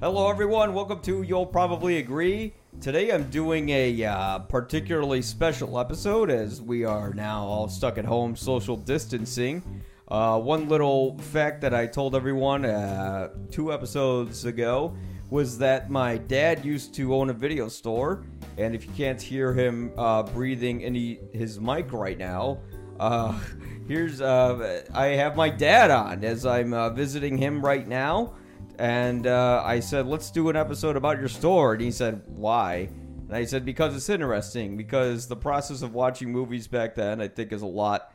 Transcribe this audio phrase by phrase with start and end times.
[0.00, 0.74] Hello, everyone.
[0.74, 2.54] Welcome to You'll Probably Agree.
[2.80, 8.04] Today I'm doing a uh, particularly special episode as we are now all stuck at
[8.04, 9.60] home social distancing.
[10.06, 14.96] Uh, one little fact that I told everyone uh, two episodes ago
[15.30, 18.24] was that my dad used to own a video store,
[18.56, 22.60] and if you can't hear him uh, breathing into his mic right now,
[23.00, 23.36] uh,
[23.88, 28.34] here's uh, I have my dad on as I'm visiting him right now,
[28.78, 32.88] and uh, I said, "Let's do an episode about your store," and he said, "Why?"
[33.26, 34.76] And I said, "Because it's interesting.
[34.76, 38.12] Because the process of watching movies back then, I think, is a lot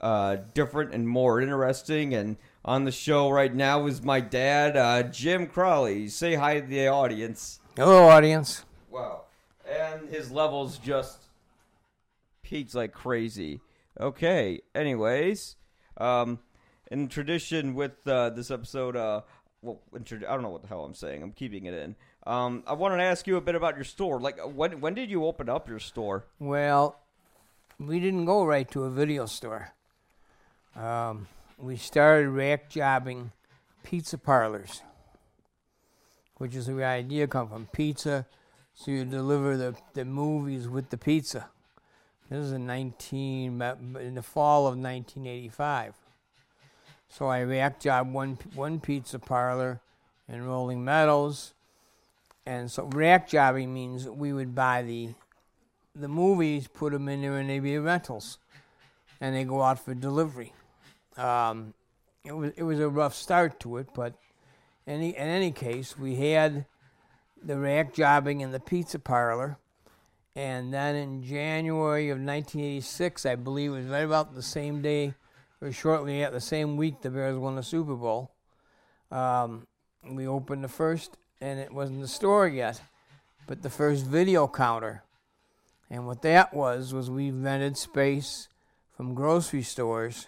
[0.00, 5.04] uh, different and more interesting." And on the show right now is my dad, uh,
[5.04, 6.08] Jim Crawley.
[6.08, 7.60] Say hi to the audience.
[7.76, 8.64] Hello, audience.
[8.90, 9.22] Wow.
[9.68, 11.22] And his levels just
[12.42, 13.60] peaked like crazy.
[14.00, 14.60] Okay.
[14.74, 15.56] Anyways,
[15.96, 16.40] um,
[16.90, 19.22] in tradition with uh, this episode, uh,
[19.62, 21.22] well, I don't know what the hell I'm saying.
[21.22, 21.94] I'm keeping it in.
[22.26, 24.20] Um, I wanted to ask you a bit about your store.
[24.20, 26.24] Like, when when did you open up your store?
[26.38, 26.98] Well,
[27.78, 29.72] we didn't go right to a video store.
[30.74, 31.28] Um,
[31.58, 33.30] we started rack jobbing
[33.82, 34.82] pizza parlors,
[36.38, 37.66] which is where the idea come from.
[37.72, 38.26] Pizza,
[38.74, 41.48] so you deliver the, the movies with the pizza.
[42.28, 43.60] This is in 19,
[44.00, 45.94] in the fall of 1985.
[47.12, 49.82] So I rack job one, one pizza parlor
[50.30, 51.52] in Rolling Meadows.
[52.46, 55.10] And so rack jobbing means we would buy the
[55.94, 58.38] the movies, put them in there, and they'd be rentals,
[59.20, 60.54] and they go out for delivery.
[61.18, 61.74] Um,
[62.24, 64.14] it was it was a rough start to it, but
[64.86, 66.64] any in any case, we had
[67.44, 69.58] the rack jobbing in the pizza parlor,
[70.34, 75.12] and then in January of 1986, I believe it was right about the same day,
[75.70, 78.32] shortly at the same week, the Bears won the Super Bowl.
[79.10, 79.66] Um,
[80.10, 82.80] we opened the first, and it wasn't the store yet,
[83.46, 85.04] but the first video counter.
[85.90, 88.48] And what that was was we rented space
[88.96, 90.26] from grocery stores,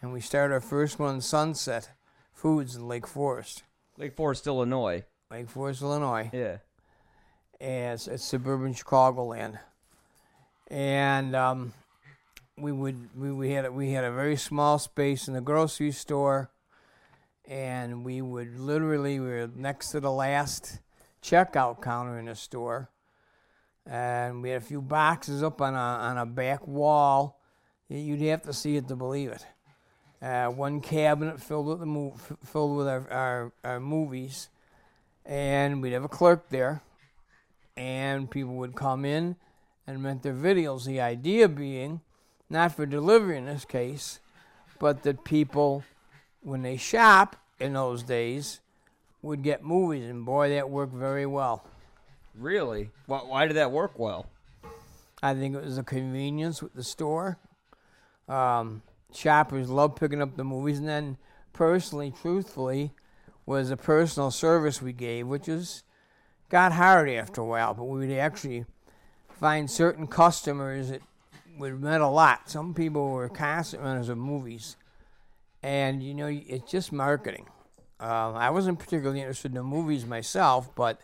[0.00, 1.90] and we started our first one, Sunset
[2.32, 3.62] Foods in Lake Forest,
[3.98, 5.04] Lake Forest, Illinois.
[5.30, 6.58] Lake Forest, Illinois, Yeah.
[7.60, 9.58] and it's, it's suburban Chicagoland.
[10.68, 11.72] And um,
[12.56, 15.92] we would we, we had a, we had a very small space in the grocery
[15.92, 16.50] store,
[17.46, 20.80] and we would literally we were next to the last
[21.22, 22.90] checkout counter in the store,
[23.86, 27.40] and we had a few boxes up on a on a back wall.
[27.88, 29.44] You'd have to see it to believe it.
[30.22, 34.48] Uh, one cabinet filled with the mo- filled with our, our our movies,
[35.26, 36.82] and we'd have a clerk there,
[37.76, 39.36] and people would come in
[39.86, 40.86] and rent their videos.
[40.86, 42.00] The idea being,
[42.54, 44.20] not for delivery in this case,
[44.78, 45.84] but that people,
[46.40, 48.60] when they shop in those days,
[49.20, 51.64] would get movies, and boy, that worked very well.
[52.34, 52.90] Really?
[53.06, 54.26] Why, why did that work well?
[55.22, 57.38] I think it was the convenience with the store.
[58.28, 58.82] Um,
[59.12, 61.16] shoppers love picking up the movies, and then
[61.52, 62.92] personally, truthfully,
[63.46, 65.82] was a personal service we gave, which was
[66.50, 67.74] got hard after a while.
[67.74, 68.64] But we would actually
[69.28, 71.02] find certain customers that
[71.58, 72.50] would rent a lot.
[72.50, 74.76] Some people were constant renters of movies,
[75.62, 77.46] and you know, it's just marketing.
[78.00, 81.00] Um, I wasn't particularly interested in the movies myself, but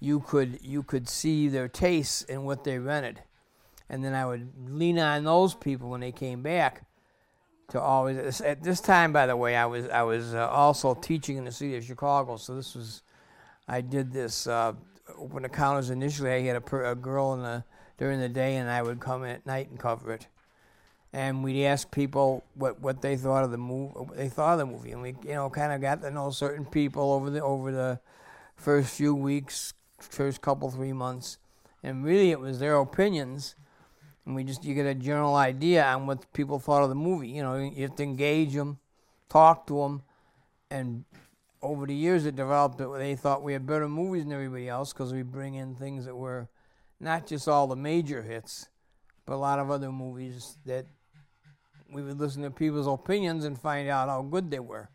[0.00, 3.20] you could you could see their tastes in what they rented,
[3.88, 6.86] and then I would lean on those people when they came back
[7.70, 8.40] to always.
[8.40, 11.52] At this time, by the way, I was I was uh, also teaching in the
[11.52, 13.02] city of Chicago, so this was
[13.66, 14.74] I did this uh,
[15.16, 16.30] open encounters initially.
[16.30, 17.64] I had a, per, a girl in the
[17.98, 20.26] during the day, and I would come in at night and cover it.
[21.12, 23.94] And we'd ask people what, what they thought of the movie.
[24.14, 26.64] They thought of the movie, and we you know kind of got to know certain
[26.64, 28.00] people over the over the
[28.56, 31.38] first few weeks, first couple three months,
[31.82, 33.54] and really it was their opinions,
[34.26, 37.28] and we just you get a general idea on what people thought of the movie.
[37.28, 38.78] You know, you have to engage them,
[39.28, 40.02] talk to them,
[40.68, 41.04] and
[41.62, 44.92] over the years it developed that they thought we had better movies than everybody else
[44.92, 46.48] because we bring in things that were
[47.04, 48.66] not just all the major hits,
[49.26, 50.86] but a lot of other movies that
[51.92, 54.88] we would listen to people's opinions and find out how good they were.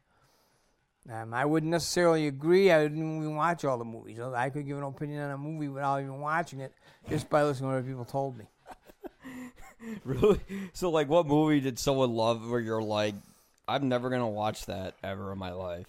[1.09, 2.71] Um, I wouldn't necessarily agree.
[2.71, 4.19] I didn't even watch all the movies.
[4.19, 6.73] I could give an opinion on a movie without even watching it,
[7.09, 8.45] just by listening to what people told me.
[10.03, 10.41] Really?
[10.73, 13.15] So, like, what movie did someone love where you're like,
[13.65, 15.88] I'm never gonna watch that ever in my life?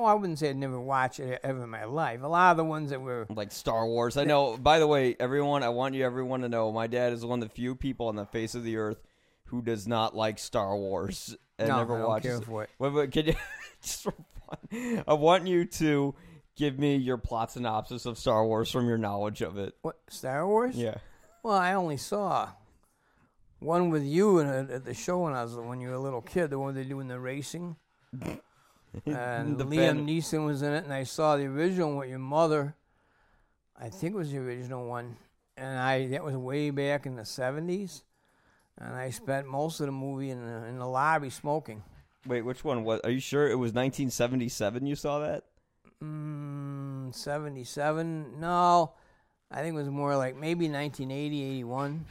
[0.00, 2.22] Well, I wouldn't say I'd never watched it ever in my life.
[2.22, 4.16] A lot of the ones that were Like Star Wars.
[4.16, 4.56] I know.
[4.56, 7.46] By the way, everyone, I want you everyone to know, my dad is one of
[7.46, 8.98] the few people on the face of the earth
[9.44, 12.30] who does not like Star Wars and no, never I don't watches.
[12.30, 12.44] care it.
[12.46, 12.70] for it.
[12.78, 13.34] Wait, wait, can you
[13.82, 14.14] just for
[14.48, 16.14] fun, I want you to
[16.56, 19.74] give me your plot synopsis of Star Wars from your knowledge of it.
[19.82, 20.76] What Star Wars?
[20.76, 20.94] Yeah.
[21.42, 22.48] Well, I only saw
[23.58, 26.00] one with you in a, at the show when I was when you were a
[26.00, 26.48] little kid.
[26.48, 27.76] The one they do in the racing.
[29.06, 32.74] and The Liam Neeson was in it, and I saw the original with your mother.
[33.78, 35.16] I think it was the original one,
[35.56, 38.02] and I that was way back in the seventies.
[38.78, 41.82] And I spent most of the movie in the, in the lobby smoking.
[42.26, 43.00] Wait, which one was?
[43.04, 44.86] Are you sure it was 1977?
[44.86, 45.44] You saw that?
[46.02, 48.40] Mm, 77?
[48.40, 48.92] No,
[49.50, 52.06] I think it was more like maybe 1980, 81.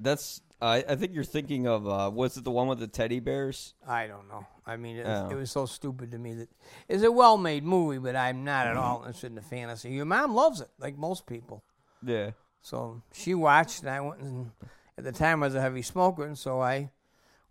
[0.00, 0.40] That's.
[0.62, 1.86] I I think you're thinking of.
[1.88, 3.74] Uh, was it the one with the teddy bears?
[3.86, 4.46] I don't know.
[4.66, 5.28] I mean, it, Oh.
[5.30, 6.48] it was so stupid to me that
[6.88, 9.90] it's a well-made movie, but I'm not at all interested in the fantasy.
[9.90, 11.62] Your mom loves it, like most people.
[12.04, 12.30] Yeah.
[12.62, 14.50] So she watched, and I went and
[14.98, 16.90] at the time I was a heavy smoker, and so I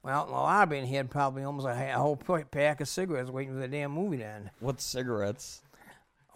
[0.03, 2.79] went out in the lobby, and he had probably almost a, a whole pa- pack
[2.79, 4.51] of cigarettes waiting for the damn movie to end.
[4.59, 5.61] What cigarettes?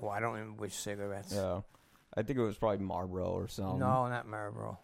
[0.02, 1.34] Oh, I don't remember which cigarettes.
[1.34, 1.62] Yeah.
[2.18, 3.80] I think it was probably Marlboro or something.
[3.80, 4.80] No, not Marlboro.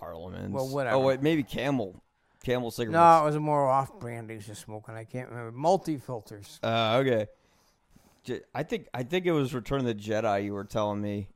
[0.00, 0.52] Parliament.
[0.52, 0.96] Well, whatever.
[0.96, 2.02] Oh wait, maybe Camel.
[2.42, 2.94] Camel cigarettes.
[2.94, 4.94] No, it was a more off-brand he was just smoking.
[4.94, 5.52] I can't remember.
[5.52, 6.58] Multi-filters.
[6.62, 7.26] Uh, okay.
[8.54, 10.44] I think I think it was Return of the Jedi.
[10.44, 11.28] You were telling me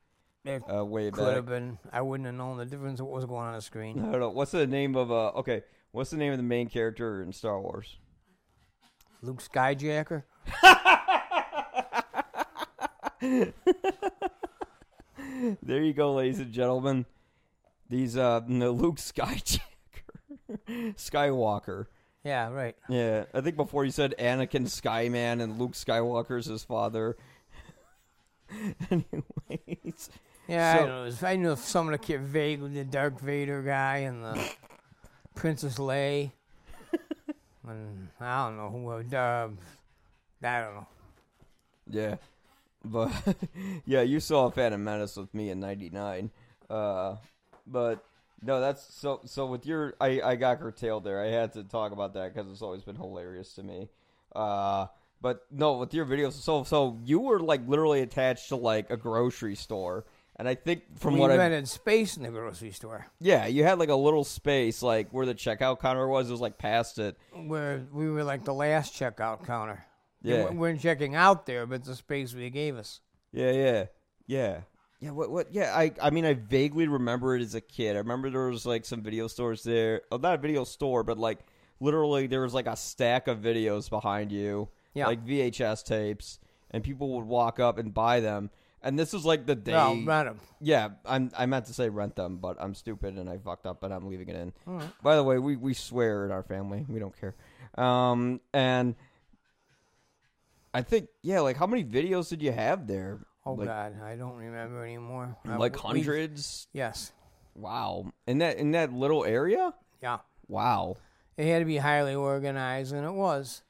[0.45, 1.35] It uh, way could back.
[1.37, 1.79] have been.
[1.93, 3.99] I wouldn't have known the difference of what was going on the screen.
[4.01, 4.31] I don't know.
[4.31, 5.29] What's the name of uh?
[5.33, 5.63] Okay,
[5.93, 7.99] what's the name of the main character in Star Wars?
[9.23, 10.23] Luke Skyjacker.
[15.63, 17.07] There you go, ladies and gentlemen.
[17.95, 18.97] These uh, Luke
[20.97, 21.87] Skywalker.
[22.25, 22.75] Yeah, right.
[22.89, 27.17] Yeah, I think before you said Anakin Skyman and Luke Skywalker's his father.
[28.91, 30.11] Anyways,
[30.49, 31.11] Yeah, So- I know.
[31.23, 34.51] I knew some of the kid vaguely the Dark Vader guy and the
[35.37, 36.33] Princess Leia.
[37.69, 38.91] and I don't know who.
[39.17, 39.49] Uh,
[40.43, 40.87] I don't know.
[41.89, 42.17] yeah,
[42.85, 43.13] but
[43.87, 46.31] yeah, you saw Phantom Menace with me in '99.
[46.69, 47.17] Uh,
[47.67, 48.05] but
[48.43, 49.21] no, that's so.
[49.25, 51.23] So with your, I I got curtailed there.
[51.23, 53.89] I had to talk about that because it's always been hilarious to me.
[54.35, 54.87] Uh,
[55.21, 58.97] but no, with your videos, so so you were like literally attached to like a
[58.97, 60.05] grocery store.
[60.37, 63.63] And I think from we what I rented space in the grocery store Yeah, you
[63.63, 66.29] had like a little space, like where the checkout counter was.
[66.29, 67.17] It was like past it.
[67.47, 69.85] where we were like the last checkout counter.
[70.23, 70.49] Yeah.
[70.49, 73.01] we weren't checking out there, but the space they gave us.
[73.33, 73.85] Yeah, yeah,
[74.27, 74.61] yeah,
[75.05, 75.11] yeah.
[75.11, 75.31] What?
[75.31, 75.53] What?
[75.55, 75.73] Yeah.
[75.77, 75.93] I.
[76.03, 77.97] I mean, I vaguely remember it as a kid.
[77.97, 80.03] I remember there was like some video stores there.
[80.11, 81.39] Oh, not a video store, but like
[81.81, 85.07] literally there was like a stack of videos behind you, Yeah.
[85.07, 86.39] like VHS tapes,
[86.71, 88.51] and people would walk up and buy them.
[88.81, 89.73] And this was like the day.
[89.73, 90.41] Well, rent 'em.
[90.61, 91.31] Yeah, I'm.
[91.37, 94.07] I meant to say rent them, but I'm stupid and I fucked up, and I'm
[94.09, 94.53] leaving it in.
[94.67, 94.89] Right.
[95.03, 96.85] By the way, we we swear in our family.
[96.89, 97.35] We don't care.
[97.77, 98.95] Um, and
[100.73, 103.21] I think yeah, like how many videos did you have there?
[103.47, 105.37] Oh like, God, I don't remember anymore.
[105.49, 106.67] Uh, like we- hundreds.
[106.73, 107.13] yes.
[107.55, 109.73] Wow, in that in that little area.
[110.03, 110.19] Yeah.
[110.49, 110.97] Wow,
[111.37, 113.63] It had to be highly organized, and it was.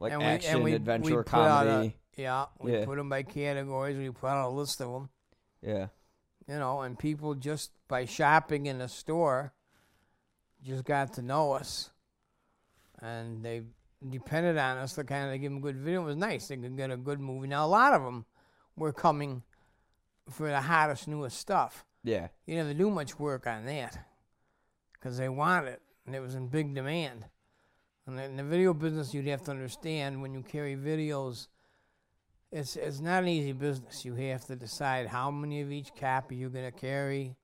[0.00, 1.96] like and we, action, we, adventure, we put a- comedy.
[2.16, 2.84] yeah, we Yeah.
[2.84, 3.96] put them by categories.
[3.98, 5.08] We put out a list of them,
[5.62, 5.88] yeah,
[6.46, 9.52] you know, and people just by shopping in the store
[10.62, 11.90] just got to know us,
[13.00, 13.62] and they
[14.08, 16.02] depended on us to kind of give them good video.
[16.02, 17.48] It was nice; they could get a good movie.
[17.48, 18.24] Now a lot of them
[18.76, 19.42] were coming
[20.30, 21.84] for the hottest, newest stuff.
[22.02, 23.98] yeah, You never do much work on that
[24.92, 27.26] because they want it and it was in big demand.
[28.06, 31.48] And in the video business, you'd have to understand when you carry videos,
[32.52, 34.04] it's it's not an easy business.
[34.04, 37.34] You have to decide how many of each copy you're going to carry.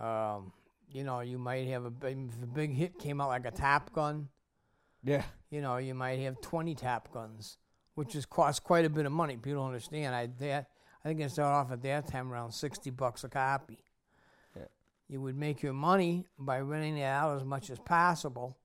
[0.00, 0.52] Um,
[0.88, 3.50] you know, you might have a big, if a big hit came out like a
[3.50, 4.28] Top Gun.
[5.02, 7.58] yeah, You know, you might have 20 Top Guns,
[7.94, 9.36] which has cost quite a bit of money.
[9.36, 10.14] People don't understand.
[10.14, 10.68] I that
[11.04, 13.78] I think it started off at that time around 60 bucks a copy.
[14.56, 14.64] Yeah.
[15.08, 18.56] You would make your money by renting it out as much as possible.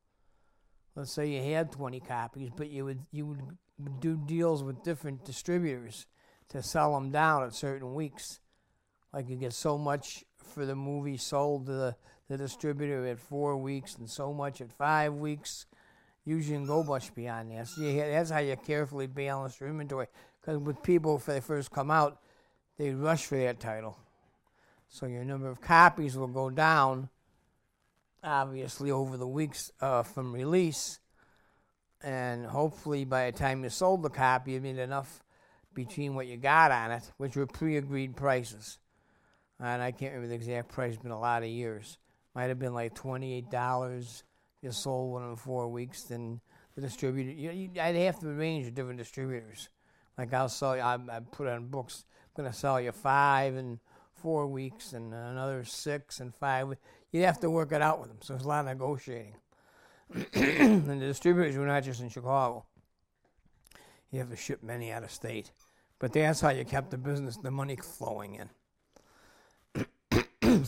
[0.96, 5.26] Let's say you had 20 copies, but you would you would do deals with different
[5.26, 6.06] distributors
[6.50, 8.40] to sell them down at certain weeks.
[9.14, 11.96] Like you get so much for the movie sold to the,
[12.28, 15.66] the distributor at four weeks and so much at five weeks
[16.30, 17.68] usually can go much beyond that.
[17.68, 20.08] So you, that's how you carefully balance your inventory.
[20.40, 22.20] Because with people, if they first come out,
[22.78, 23.98] they rush for that title.
[24.88, 27.10] So your number of copies will go down,
[28.24, 31.00] obviously, over the weeks uh, from release.
[32.02, 35.24] And hopefully, by the time you sold the copy, you made enough
[35.74, 38.80] between what you got on it, which were pre agreed prices.
[39.60, 41.98] And I can't remember the exact price, it's been a lot of years.
[42.34, 44.24] Might have been like $28
[44.62, 46.42] you sold one in four weeks, then
[46.76, 49.70] the distributor, you, you, I'd have to arrange with different distributors.
[50.18, 52.06] Like I'll sell you, I, I put on books.
[52.38, 53.80] I'm gonna sell you five in
[54.14, 56.76] four weeks, and another six and five.
[57.12, 58.18] You'd have to work it out with them.
[58.22, 59.36] So there's a lot of negotiating.
[60.34, 62.66] and the distributors were not just in Chicago.
[64.12, 65.52] You have to ship many out of state,
[66.00, 68.50] but that's how you kept the business, the money flowing in.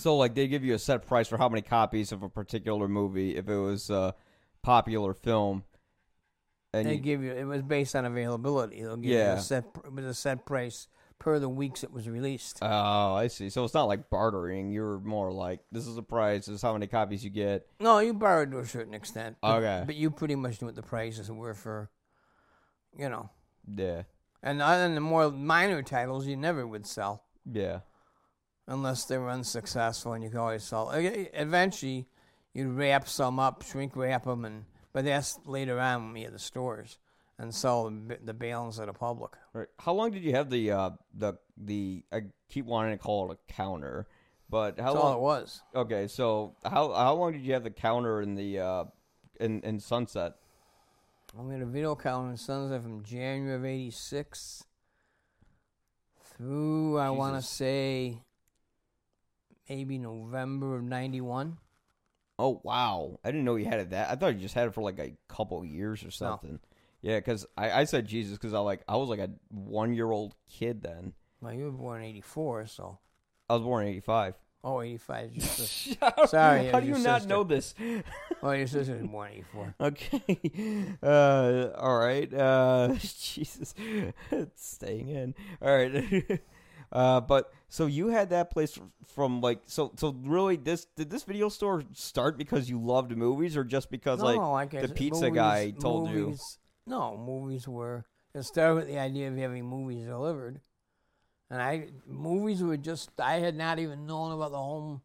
[0.02, 2.88] So like they give you a set price for how many copies of a particular
[2.88, 4.16] movie if it was a
[4.62, 5.64] popular film.
[6.74, 8.82] And They you, give you it was based on availability.
[8.82, 10.88] They'll give you a set it was a set price
[11.20, 12.60] per the weeks it was released.
[12.62, 13.50] oh, I see.
[13.50, 14.72] So it's not like bartering.
[14.72, 16.48] You're more like this is the price.
[16.48, 17.68] This is how many copies you get.
[17.80, 19.38] No, you borrowed to a certain extent.
[19.42, 19.84] But, Okay.
[19.86, 21.92] But you pretty much knew what the prices were for,
[22.98, 23.30] you know.
[23.72, 24.04] Yeah,
[24.42, 27.82] And other than the more minor titles, you never would sell yeah,
[28.72, 30.90] unless they were unsuccessful, and you could always sell.
[30.90, 31.00] Uh,
[31.34, 32.08] Eventually,
[32.54, 36.34] you'd wrap some up, shrink wrap them, and but that's later on when we had
[36.34, 36.98] the stores
[37.38, 39.32] and sell the, balance of the public.
[39.54, 39.68] right.
[39.80, 42.04] How long did you have the uh the the?
[42.12, 44.08] I keep wanting to call it a counter,
[44.50, 45.14] but how That's long?
[45.14, 45.62] all it was.
[45.76, 48.84] Okay, so how how long did you have the counter in the uh
[49.40, 50.34] in in Sunset?
[51.34, 54.66] We had a video counter in Sunset from January of '86
[56.24, 58.22] through I want to say
[59.72, 61.58] maybe November of '91.
[62.38, 64.10] Oh wow, I didn't know you had it that.
[64.10, 66.60] I thought you just had it for like a couple years or something.
[67.02, 70.12] Yeah, because I, I said Jesus because I like I was like a one year
[70.12, 71.14] old kid then.
[71.40, 73.00] Well, you were born in '84, so
[73.50, 74.36] I was born in eighty five.
[74.64, 77.30] oh, '85 is just a, Sorry, how do you not sister.
[77.30, 77.74] know this?
[78.42, 79.76] well, your sister was born in '84.
[79.82, 80.96] Okay.
[81.02, 82.32] Uh, all right.
[82.34, 83.74] Uh, Jesus,
[84.32, 85.34] it's staying in.
[85.62, 86.42] All right.
[86.92, 91.10] Uh, but so you had that place f- from like so so really this did
[91.10, 94.88] this video store start because you loved movies or just because no, like like I
[94.88, 96.36] the pizza movies- guy told you?
[96.88, 98.04] No, movies were.
[98.34, 100.62] It started with the idea of having movies delivered,
[101.50, 103.12] and I movies were just.
[103.20, 105.02] I had not even known about the home,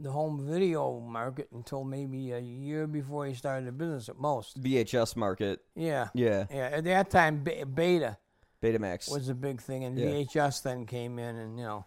[0.00, 4.60] the home video market until maybe a year before he started the business at most.
[4.62, 5.60] VHS market?
[5.76, 6.70] Yeah, Yeah, yeah.
[6.72, 8.16] At that time, Beta
[8.64, 9.10] Betamax.
[9.10, 10.06] was a big thing, and Yeah.
[10.06, 11.84] VHS then came in, and you know,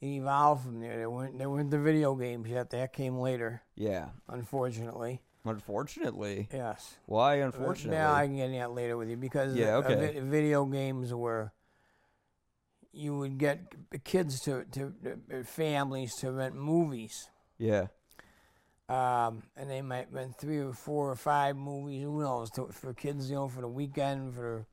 [0.00, 0.96] it evolved from there.
[0.96, 2.70] There weren't there weren't the video games yet.
[2.70, 4.10] That came later, yeah.
[4.28, 5.22] unfortunately.
[5.44, 6.96] Unfortunately, Yes.
[7.06, 7.36] why?
[7.36, 10.12] Unfortunately, Yeah, I can get into that later with you because Yeah, uh, okay.
[10.14, 11.52] vi- video games were
[12.92, 13.58] you would get
[14.04, 14.94] kids to to
[15.32, 17.86] uh, families to rent movies, yeah,
[18.88, 22.02] um, and they might rent three or four or five movies.
[22.02, 22.50] Who knows?
[22.52, 24.66] To, for kids, you know, for the weekend, for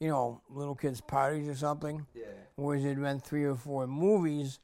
[0.00, 2.06] you know, little kids' parties or something.
[2.14, 2.24] yeah.
[2.56, 4.60] Whereas they'd rent three or four movies,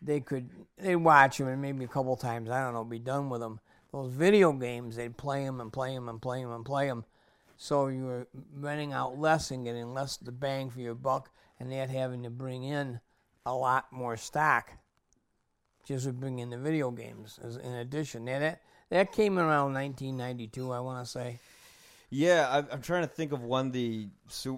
[0.00, 3.30] they could they'd watch them and maybe a couple times I don't know be done
[3.30, 3.60] with them.
[3.92, 7.04] Those video games they'd play them and play them and play them and play them,
[7.56, 8.26] so you were
[8.56, 12.30] renting out less and getting less the bang for your buck, and they'd having to
[12.30, 13.00] bring in
[13.46, 14.72] a lot more stock.
[15.84, 18.24] Just to bring in the video games as in addition.
[18.24, 21.38] Now that that came around 1992, I want to say.
[22.14, 24.10] Yeah, I'm, I'm trying to think of one the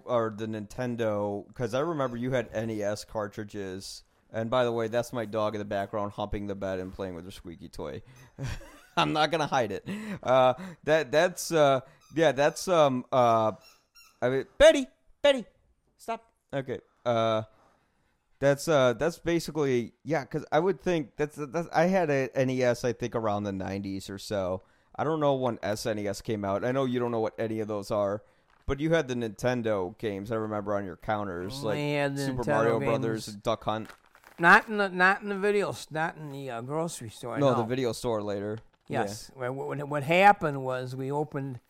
[0.06, 4.02] or the Nintendo because I remember you had NES cartridges.
[4.32, 7.14] And by the way, that's my dog in the background humping the bed and playing
[7.14, 8.02] with her squeaky toy.
[8.96, 9.88] I'm not gonna hide it.
[10.20, 11.80] Uh, that that's uh,
[12.16, 13.52] yeah, that's um uh,
[14.20, 14.88] I mean Betty,
[15.22, 15.44] Betty,
[15.96, 16.24] stop.
[16.52, 16.80] Okay.
[17.06, 17.42] Uh,
[18.40, 22.84] that's uh that's basically yeah because I would think that's that's I had a NES
[22.84, 24.62] I think around the 90s or so.
[24.96, 26.64] I don't know when SNES came out.
[26.64, 28.22] I know you don't know what any of those are,
[28.66, 30.30] but you had the Nintendo games.
[30.30, 32.88] I remember on your counters like We had the Super Nintendo Mario games.
[32.90, 33.90] Brothers, Duck Hunt.
[34.38, 37.38] Not in the not in the videos, not in the uh, grocery store.
[37.38, 37.58] No, no.
[37.58, 38.58] the video store later.
[38.88, 39.30] Yes.
[39.34, 41.60] What, what, what happened was we opened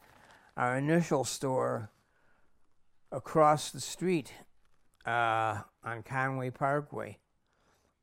[0.56, 1.90] our initial store
[3.12, 4.32] across the street
[5.06, 7.18] uh, on Conway Parkway.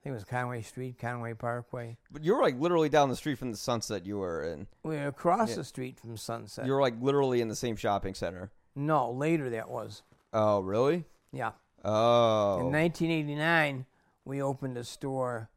[0.01, 1.95] I think it was Conway Street, Conway Parkway.
[2.11, 4.65] But you were like literally down the street from the Sunset you were in.
[4.81, 5.57] We were across Yeah.
[5.57, 6.65] the street from Sunset.
[6.65, 8.49] You were like literally in the same shopping center.
[8.75, 10.01] no, later that was.
[10.33, 11.05] Oh, really?
[11.31, 11.51] Yeah.
[11.85, 12.61] Oh.
[12.61, 13.85] In 1989,
[14.25, 15.49] we opened a store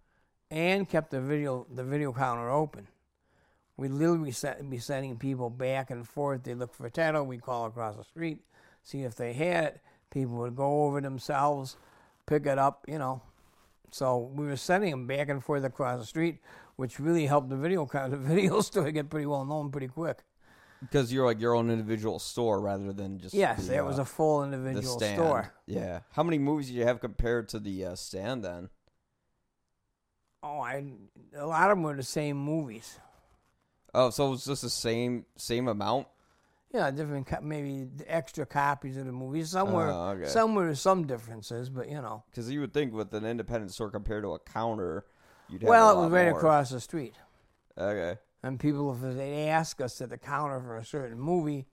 [0.50, 2.88] and kept the video the video counter open.
[3.78, 6.42] We literally set, be sending people back and forth.
[6.42, 7.24] They look for a title.
[7.24, 8.40] We call across the street,
[8.82, 9.80] see if they had it.
[10.10, 11.76] People would go over themselves,
[12.26, 13.22] pick it up, you know.
[13.94, 16.40] So we were sending them back and forth across the street,
[16.74, 20.24] which really helped the video count, the video store get pretty well known pretty quick.
[20.80, 24.02] Because you're like your own individual store rather than just Yes, the, that was uh,
[24.02, 25.54] a full individual store.
[25.66, 26.00] Yeah.
[26.10, 28.68] How many movies did you have compared to the uh, stand then?
[30.42, 30.84] Oh, I
[31.36, 32.98] a lot of them were the same movies.
[33.94, 36.08] Oh, so it was just the same same amount?
[36.74, 39.50] Yeah, different co- maybe extra copies of the movies.
[39.50, 40.26] Somewhere, Oh, okay.
[40.26, 42.24] somewhere there's some differences, but you know.
[42.30, 45.04] Because you would think with an independent store compared to a counter,
[45.48, 46.36] you'd have Well, it was right more.
[46.36, 47.14] across the street,
[47.78, 48.18] Okay.
[48.42, 51.68] and people, if they ask us at the counter for a certain movie,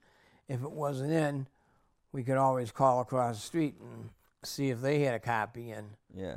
[0.46, 1.48] if it wasn't in,
[2.12, 4.10] we could always call across the street and
[4.44, 5.72] see if they had a copy.
[5.72, 6.36] And Yeah.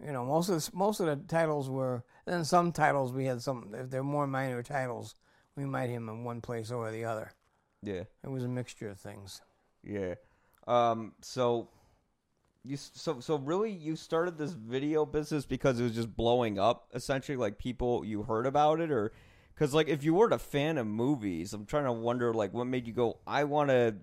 [0.00, 2.04] you know, most of the, most of the titles were.
[2.26, 3.74] Then some titles we had some.
[3.74, 5.16] If they're more minor titles,
[5.56, 7.32] we might have them in one place or the other.
[7.82, 8.04] Yeah.
[8.24, 9.40] It was a mixture of things.
[9.82, 10.14] Yeah.
[10.66, 11.12] Um.
[11.22, 11.68] So.
[12.64, 16.88] You so so really you started this video business because it was just blowing up
[16.92, 19.12] essentially like people you heard about it or
[19.54, 22.66] because like if you weren't a fan of movies I'm trying to wonder like what
[22.66, 23.94] made you go I want to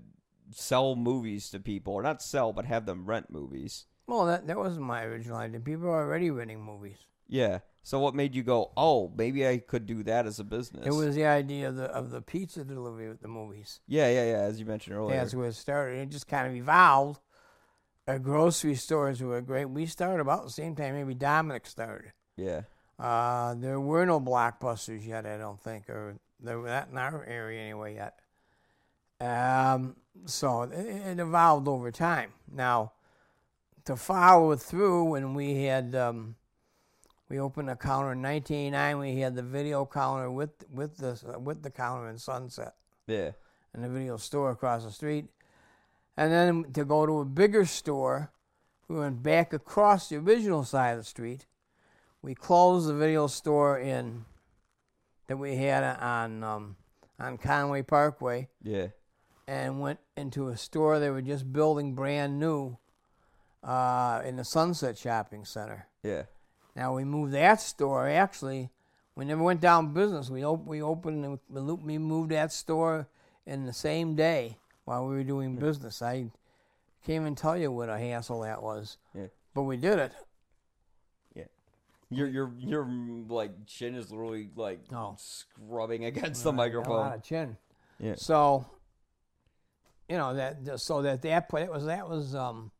[0.51, 4.57] sell movies to people or not sell but have them rent movies Well, that that
[4.57, 5.59] wasn't my original idea.
[5.59, 6.97] People are already renting movies.
[7.27, 10.85] Yeah so what made you go oh maybe I could do that as a business
[10.85, 13.79] It was the idea of the of the pizza delivery with the movies.
[13.87, 15.99] yeah yeah yeah as you mentioned earlier That's where it started.
[15.99, 17.19] It just kind of evolved.
[18.07, 19.65] Our grocery stores were great.
[19.65, 22.11] We started about the same time maybe Dominic started.
[22.37, 22.61] yeah
[22.99, 27.23] Uh, there were no blockbusters yet, I don't think, or there were not in our
[27.25, 28.19] area anyway yet.
[29.19, 32.31] Um, so it, it evolved over time.
[32.51, 32.93] Now,
[33.85, 36.35] to follow it through, when we had um,
[37.29, 41.63] we opened a counter in 1989, we had the video counter with with the with
[41.63, 42.75] the counter in Sunset
[43.07, 43.31] yeah
[43.73, 45.25] and the video store across the street.
[46.17, 48.31] And then to go to a bigger store,
[48.87, 51.45] we went back across the original side of the street.
[52.21, 54.23] We closed the video store in
[55.27, 56.75] that we had on um,
[57.19, 58.87] on Conway Parkway yeah
[59.47, 62.77] and went into a store they were just building brand new
[63.63, 65.87] uh, in the Sunset Shopping Center.
[66.03, 66.23] yeah
[66.75, 68.07] Now we moved that store.
[68.09, 68.69] Actually,
[69.15, 70.29] we never went down business.
[70.29, 73.07] We op- we opened and we we moved that store
[73.45, 76.01] in the same day while we were doing business.
[76.01, 76.25] I
[77.05, 78.97] can't even tell you what a hassle that was.
[79.13, 79.27] Yeah.
[79.53, 80.11] But we did it.
[81.33, 81.43] Yeah.
[82.09, 82.85] Your your your
[83.29, 85.15] like chin is literally like Oh.
[85.17, 87.13] scrubbing against the A lot microphone.
[87.13, 87.57] of chin.
[87.99, 88.15] Yeah.
[88.17, 88.65] So,
[90.09, 90.79] you know that.
[90.81, 92.71] So that that point it was that was um.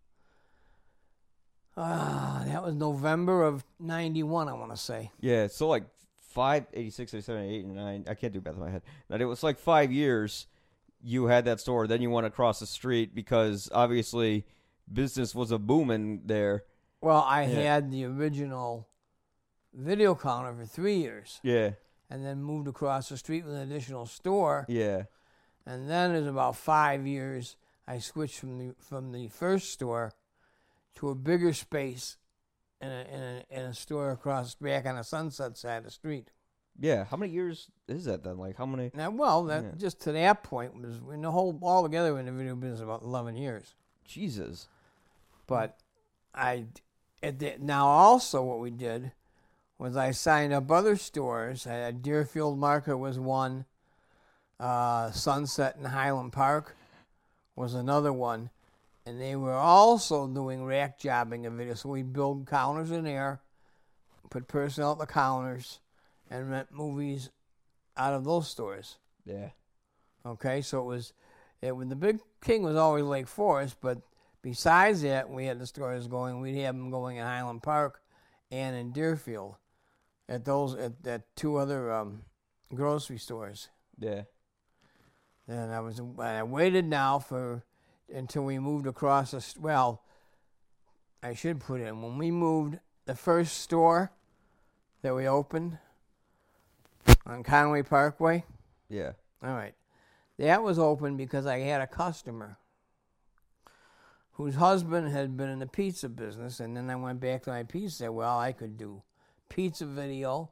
[1.77, 5.11] Uh, that was November of '91, I want to say.
[5.19, 5.83] Yeah, so like
[6.21, 8.05] 5, 86, 87, 88, and 9.
[8.09, 8.81] I can't do math in my head.
[9.09, 10.47] But it was like five years
[11.01, 11.87] you had that store.
[11.87, 14.45] Then you went across the street because obviously
[14.91, 16.63] business was a booming there.
[17.01, 17.73] Well, I Yeah.
[17.73, 18.87] had the original
[19.73, 21.39] video counter for three years.
[21.43, 21.71] Yeah,
[22.09, 24.65] and then moved across the street with an additional store.
[24.69, 25.03] yeah,
[25.65, 27.57] And then in about five years,
[27.87, 30.13] I switched from the from the first store
[30.95, 32.17] to a bigger space
[32.81, 35.91] in a, in a, in a store across back on the Sunset side of the
[35.91, 36.31] street.
[36.79, 37.05] yeah.
[37.05, 38.37] How many years is that then?
[38.37, 38.91] Like how many?
[38.93, 39.71] Now, well, that Yeah.
[39.77, 43.01] just to that point was in the whole all altogether in the video business about
[43.03, 43.75] eleven years.
[44.03, 44.67] Jesus.
[45.47, 45.79] But
[46.33, 46.65] I
[47.23, 49.11] at the, now also what we did
[49.77, 51.65] was I signed up other stores.
[51.67, 53.65] Uh, Deerfield Market was one.
[54.59, 56.75] Uh, Sunset in Highland Park
[57.57, 58.49] was another one,
[59.05, 61.77] and they were also doing rack jobbing of it.
[61.77, 63.41] So we build counters in there,
[64.29, 65.79] put personnel at the counters,
[66.29, 67.29] and rent movies
[67.95, 68.97] out of those stores.
[69.25, 69.49] Yeah,
[70.25, 71.13] Okay, so it was,
[71.61, 73.99] it when the big king was always Lake Forest, but
[74.41, 76.41] besides that, we had the stores going.
[76.41, 78.01] We'd have them going in Highland Park
[78.51, 79.55] and in Deerfield,
[80.27, 82.23] at those at, at two other um,
[82.73, 83.69] grocery stores.
[83.99, 84.23] yeah,
[85.47, 87.63] And I was I waited now for
[88.13, 90.01] until we moved across the st- well.
[91.23, 94.11] I should put in when we moved the first store
[95.01, 95.77] that we opened
[97.25, 98.43] on Conway Parkway.
[98.89, 99.13] yeah.
[99.43, 99.73] All right.
[100.37, 102.57] That was open because I had a customer
[104.33, 107.63] whose husband had been in the pizza business, and then I went back to my
[107.63, 108.11] pizza.
[108.11, 109.01] Well, I could do
[109.49, 110.51] pizza video.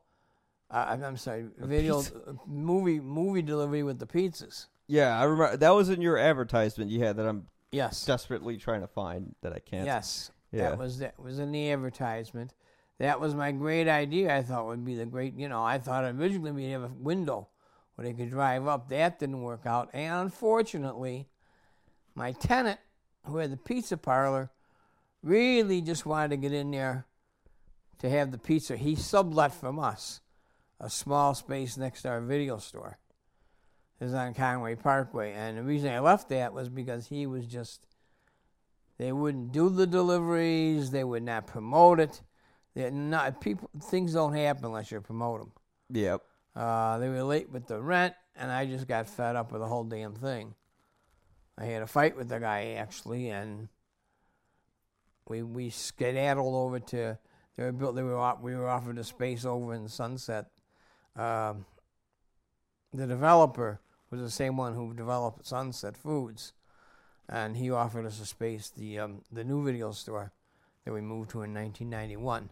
[0.72, 4.68] Uh, I'm- I'm sorry, video uh, movie movie delivery with the pizzas.
[4.94, 8.06] Yeah, I remember that was in your advertisement you had that I'm Yes.
[8.06, 9.88] desperately trying to find that I can't.
[9.88, 10.30] Yes.
[10.52, 10.70] Yeah.
[10.70, 12.54] That was that was in the advertisement.
[13.00, 14.38] That was my great idea.
[14.38, 15.34] I thought would be the great.
[15.34, 17.48] You know, I thought originally we'd have a window
[17.96, 18.90] where they could drive up.
[18.90, 21.28] That didn't work out, and unfortunately,
[22.14, 22.80] my tenant,
[23.26, 24.52] who had the pizza parlor,
[25.24, 27.08] really just wanted to get in there
[27.98, 28.78] to have the pizza.
[28.78, 30.22] He sublet from us
[30.80, 33.00] a small space next to our video store.
[34.04, 37.86] Is on Conway Parkway, and the reason I left that was because he was just
[38.98, 40.92] they wouldn't do the deliveries.
[40.92, 42.22] They would not promote it.
[42.76, 43.70] They're not people.
[43.82, 45.52] Things don't happen unless you promote them.
[45.90, 46.22] Yep.
[46.54, 49.68] Uh, they were late with the rent, and I just got fed up with the
[49.68, 50.54] whole damn thing.
[51.58, 53.70] I had a fight with the guy actually, and
[55.30, 57.18] we we skedaddled over to
[57.56, 57.96] they were built.
[57.96, 60.48] They were off- we were offered a space over in Sunset.
[61.16, 61.66] Um,
[62.92, 63.80] the developer
[64.14, 66.54] was the same one who developed Sunset Foods,
[67.28, 68.70] and he offered us a space.
[68.70, 70.32] The um, the new video store
[70.86, 72.50] that we moved to in 1991.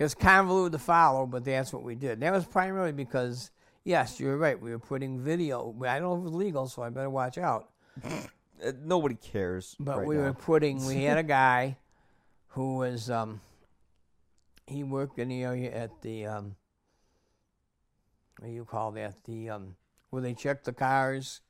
[0.00, 2.20] It's convoluted to follow, but that's what we did.
[2.20, 3.50] That was primarily because,
[3.84, 4.60] yes, you're right.
[4.60, 5.74] We were putting video.
[5.86, 7.70] I don't know if it was legal, so I better watch out.
[8.60, 9.76] Uh, nobody cares.
[9.78, 10.22] But right we now.
[10.22, 10.84] were putting.
[10.84, 11.76] We had a guy
[12.48, 13.08] who was.
[13.08, 13.40] Um,
[14.66, 16.26] he worked in the area at the.
[16.26, 16.56] Um,
[18.40, 19.14] what do you call that?
[19.26, 19.76] The um,
[20.10, 21.40] where they check the cars,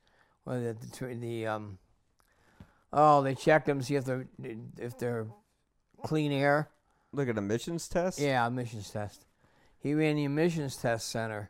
[0.43, 1.77] where the the, the um.
[2.91, 4.27] Oh, they check them to see if they're
[4.77, 5.27] if they're
[6.03, 6.69] clean air.
[7.11, 8.19] Look at emissions test.
[8.19, 9.25] Yeah, emissions test.
[9.79, 11.49] He ran the emissions test center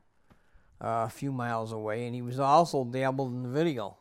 [0.82, 3.98] uh, a few miles away, and he was also dabbled in the video.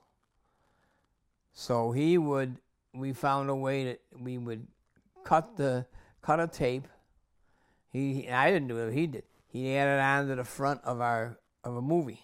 [1.53, 2.59] So he would.
[2.95, 4.67] We found a way that we would
[5.25, 5.87] cut the
[6.23, 6.89] cut a tape.
[7.91, 8.93] He, I didn't do it.
[8.93, 9.25] He did.
[9.47, 12.21] He added on to the front of our of a movie.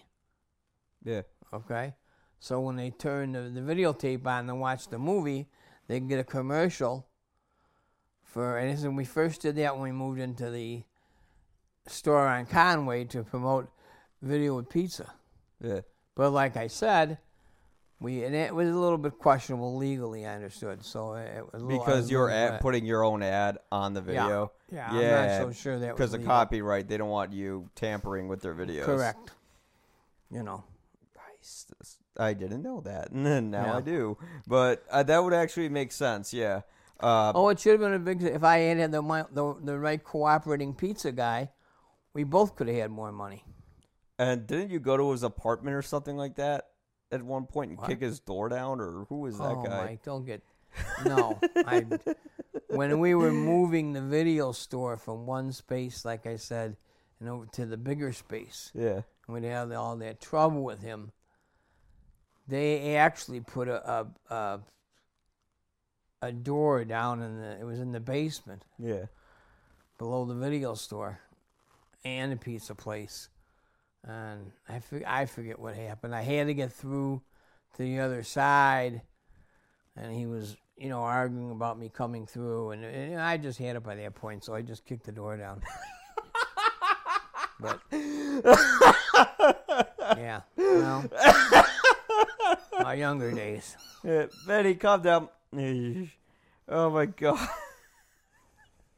[1.05, 1.21] Yeah.
[1.53, 1.93] Okay,
[2.39, 5.47] so when they turn the, the videotape on and watch the movie,
[5.87, 7.07] they can get a commercial.
[8.23, 10.83] For and this is when we first did that when we moved into the
[11.87, 13.69] store on Conway to promote
[14.21, 15.13] video with pizza.
[15.61, 15.81] Yeah.
[16.15, 17.19] But like I said,
[18.01, 20.25] we and it was a little bit questionable legally.
[20.25, 24.01] I understood, so it was Because you're ad, bit- put your own ad on the
[24.01, 24.05] Yeah.
[24.23, 24.51] video.
[24.71, 26.33] Yeah, I'm Yeah, not so sure that Because of legal.
[26.35, 28.83] copyright, they don't want you tampering with their videos.
[28.83, 29.31] Correct.
[30.29, 30.63] You know.
[32.17, 33.11] I didn't know that.
[33.11, 33.77] and now Yeah.
[33.77, 34.17] I do.
[34.47, 36.33] But uh, that would actually make sense.
[36.33, 36.61] Yeah.
[36.99, 38.23] Uh, Oh, it should have been a big.
[38.23, 39.01] If I had had the
[39.31, 41.51] the, the right cooperating pizza guy,
[42.13, 43.43] we both could have had more money.
[44.17, 46.67] And didn't you go to his apartment or something like that
[47.11, 47.89] at one point and What?
[47.89, 49.85] kick his door down, or who was that oh, guy?
[49.85, 50.41] Mike, don't get.
[51.05, 51.85] No, I.
[52.69, 56.75] When we were moving the video store from one space, like I said,
[57.19, 59.01] and over to the bigger space, Yeah.
[59.27, 61.11] when they had all that trouble with him,
[62.47, 64.59] they actually put a a, a
[66.21, 67.59] a door down in the.
[67.59, 68.63] It was in the basement.
[68.79, 69.05] Yeah.
[69.97, 71.19] below the video store
[72.03, 73.29] and the pizza place.
[74.03, 76.13] And I, for, I forget what happened.
[76.15, 77.21] I had to get through
[77.77, 79.01] to the other side,
[79.95, 83.75] and he was, you know, arguing about me coming through, and, and I just had
[83.75, 85.61] it by that point, so I just kicked the door down.
[87.59, 87.79] but
[90.17, 91.05] yeah, well,
[92.79, 93.75] my younger days.
[94.03, 94.25] yeah.
[94.47, 95.29] Benny, calm down.
[96.67, 97.47] Oh my god.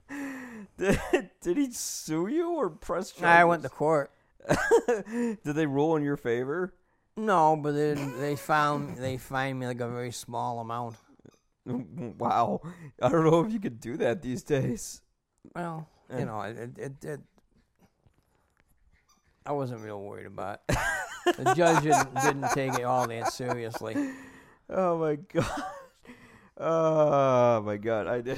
[0.77, 0.99] Did,
[1.41, 3.23] did he sue you or press charges?
[3.23, 4.11] I went to court.
[4.87, 6.73] Did they rule in your favor?
[7.17, 10.95] No, but they they found they fined me like a very small amount.
[11.65, 12.61] Wow.
[13.01, 15.01] I don't know if you could do that these days.
[15.55, 17.19] Well, you know, it, it, it, it
[19.45, 20.61] I wasn't real worried about.
[21.35, 23.95] The judge didn't, didn't take it all that seriously.
[24.69, 25.63] Oh my god.
[26.59, 28.07] Oh my god.
[28.07, 28.37] I did.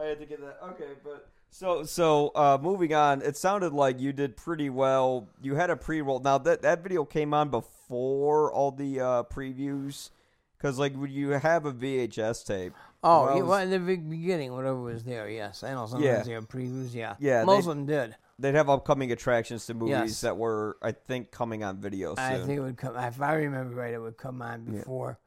[0.00, 0.58] I had to get that.
[0.70, 3.22] Okay, but so so uh, moving on.
[3.22, 5.28] It sounded like you did pretty well.
[5.42, 6.20] You had a pre-roll.
[6.20, 10.10] Now that that video came on before all the uh, previews,
[10.56, 12.74] because like would you have a VHS tape?
[13.02, 15.62] Oh, Well, yeah, was- well, in the beginning, whatever was there, yes.
[15.62, 16.22] I know sometimes Yeah.
[16.24, 17.14] they have previews, yeah.
[17.20, 18.16] Yeah, Most they- of them did.
[18.38, 20.20] They'd have upcoming attractions to movies Yes.
[20.20, 22.24] that were, I think, coming on video soon.
[22.24, 25.18] I think it would come, if I remember right, it would come on before.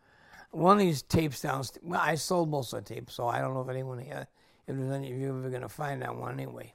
[0.51, 3.53] One of these tapes downstairs, well, I sold most of the tapes, so I don't
[3.53, 4.27] know if anyone had,
[4.67, 6.73] if there's any of you ever going to find that one anyway.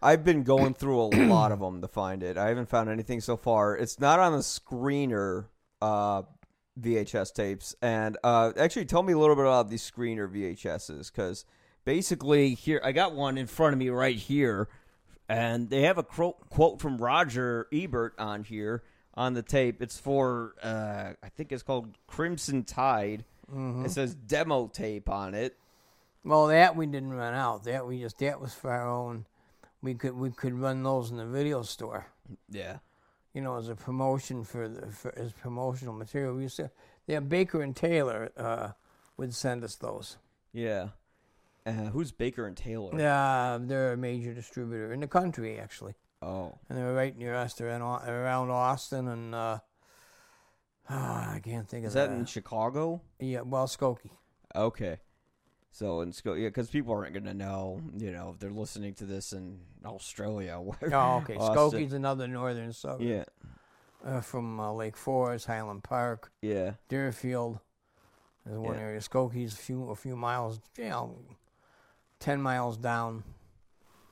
[0.00, 2.38] I've been going through a lot of them to find it.
[2.38, 3.76] I haven't found anything so far.
[3.76, 5.46] It's not on the screener
[5.82, 6.22] uh,
[6.80, 7.74] VHS tapes.
[7.82, 11.44] And uh, actually, tell me a little bit about these screener VHSs because
[11.84, 14.68] basically, here I got one in front of me right here,
[15.28, 18.82] and they have a quote, quote from Roger Ebert on here
[19.14, 19.82] on the tape.
[19.82, 23.24] It's for uh, I think it's called Crimson Tide.
[23.84, 25.56] It says demo tape on it.
[26.24, 27.64] Well, that we didn't run out.
[27.64, 29.26] That we just that was for our own.
[29.82, 32.06] We could we could run those in the video store.
[32.50, 32.78] Yeah.
[33.32, 36.34] You know, as a promotion for the for, as promotional material.
[36.34, 36.70] We used to.
[37.06, 38.72] Yeah, Baker and Taylor uh,
[39.16, 40.18] would send us those.
[40.52, 40.88] Yeah.
[41.68, 42.94] Uh, who's Baker and Taylor?
[42.94, 46.58] Uh, they're a major distributor in the country, actually, Oh.
[46.68, 47.54] and they're right near us.
[47.54, 49.58] They're in, around Austin, and uh,
[50.88, 53.02] I can't think of Is that the- in Chicago?
[53.20, 54.10] Yeah, well, Skokie.
[54.54, 54.98] Okay.
[55.70, 59.04] So in Skokie, yeah, because people aren't gonna know, you know, if they're listening to
[59.04, 60.58] this in Australia.
[60.58, 61.36] Where, Oh, okay.
[61.36, 61.80] Austin.
[61.80, 63.24] Skokie's another northern suburb Yeah,
[64.04, 67.60] uh, from uh, Lake Forest, Highland Park, yeah, Deerfield.
[68.46, 68.80] There's one Yeah.
[68.80, 69.00] area.
[69.00, 71.18] Skokie's a few a few miles, you know,
[72.20, 73.24] ten miles down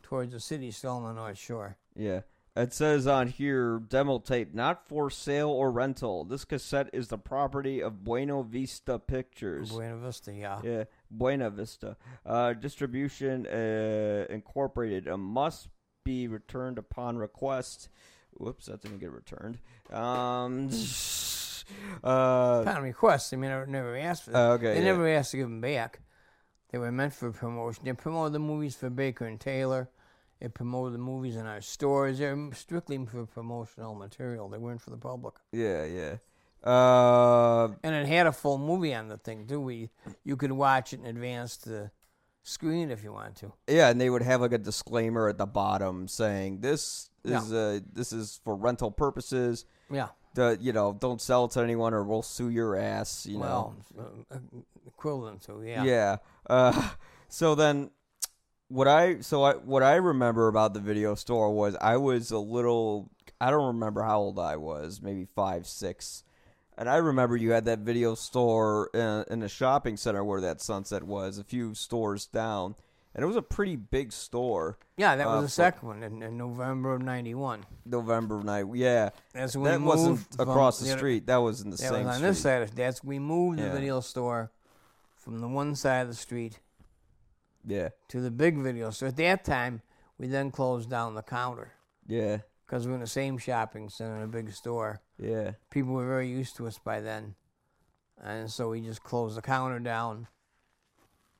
[0.02, 1.76] towards the city, still on the North Shore.
[1.94, 2.20] yeah.
[2.58, 6.24] It says on here, demo tape not for sale or rental.
[6.24, 9.70] This cassette is the property of Buena Vista Pictures.
[9.72, 10.60] Buena Vista, yeah.
[10.64, 11.98] Yeah, Buena Vista.
[12.24, 15.06] Uh, distribution uh, incorporated.
[15.06, 15.68] Uh, must
[16.02, 17.90] be returned upon request.
[18.38, 19.58] Whoops, that didn't get returned.
[19.92, 20.70] Um,
[22.04, 24.38] uh, Upon request, I mean, I never asked for that.
[24.38, 24.72] uh, okay.
[24.72, 24.84] they yeah.
[24.84, 26.00] never asked to give them back.
[26.70, 27.84] They were meant for promotion.
[27.84, 29.88] They promoted the movies for Baker and Taylor.
[30.40, 32.18] They promoted the movies in our stores.
[32.18, 34.48] They're strictly for promotional material.
[34.48, 35.34] They weren't for the public.
[35.52, 36.16] Yeah, yeah.
[36.62, 39.60] Uh, And it had a full movie on the thing too.
[39.60, 39.90] We
[40.24, 41.90] you could watch it in advance to the
[42.42, 43.52] screen if you want to.
[43.68, 47.80] yeah, and they would have like a disclaimer at the bottom saying this is uh
[47.92, 49.64] this is for rental purposes.
[49.90, 50.08] Yeah.
[50.34, 53.26] The you know don't sell it to anyone or we'll sue your ass.
[53.26, 53.74] You know.
[53.96, 54.36] well, uh,
[55.06, 55.84] equivalent to yeah.
[55.84, 56.16] Yeah.
[56.48, 56.90] Uh,
[57.28, 57.90] so then,
[58.68, 62.38] what I so I what I remember about the video store was I was a
[62.38, 63.10] little.
[63.40, 66.24] I don't remember how old I was, maybe five, six,
[66.78, 70.60] and I remember you had that video store in, in the shopping center where that
[70.62, 72.76] Sunset was, a few stores down,
[73.14, 74.78] and it was a pretty big store.
[74.96, 77.66] Yeah, that was Uh, the second one in, in November of '91.
[77.84, 81.26] November of night, yeah, That's when that wasn't across the other- street.
[81.26, 82.28] That was in the That same was on street.
[82.28, 82.68] this side.
[82.74, 84.50] That's we moved the video store
[85.26, 86.60] from the one side of the street
[87.66, 89.08] Yeah, to the big video store.
[89.08, 89.82] At that time,
[90.18, 91.72] we then closed down the counter
[92.06, 95.00] yeah, because we we're in the same shopping center in a big store.
[95.18, 97.34] yeah, People were very used to us by then,
[98.22, 100.28] and so we just closed the counter down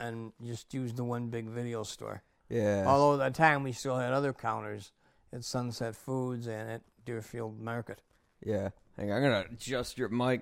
[0.01, 2.25] and just used the one big video store.
[2.49, 2.85] yeah.
[2.88, 4.90] Although at the time we still had other counters
[5.33, 8.03] at Sunset Foods and at Deerfield Market.
[8.44, 8.70] Yeah.
[8.96, 10.40] Hang on, I'm gonna adjust your mic,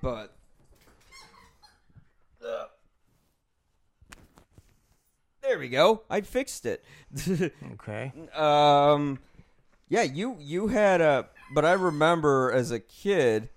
[0.00, 0.36] but
[2.46, 2.64] uh,
[5.42, 6.02] there we go.
[6.10, 6.84] I fixed it.
[7.72, 8.12] Okay.
[8.34, 9.18] um,
[9.88, 13.48] yeah, you you had a, but I remember as a kid,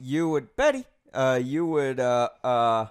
[0.00, 2.86] you would Betty, uh, you would uh uh.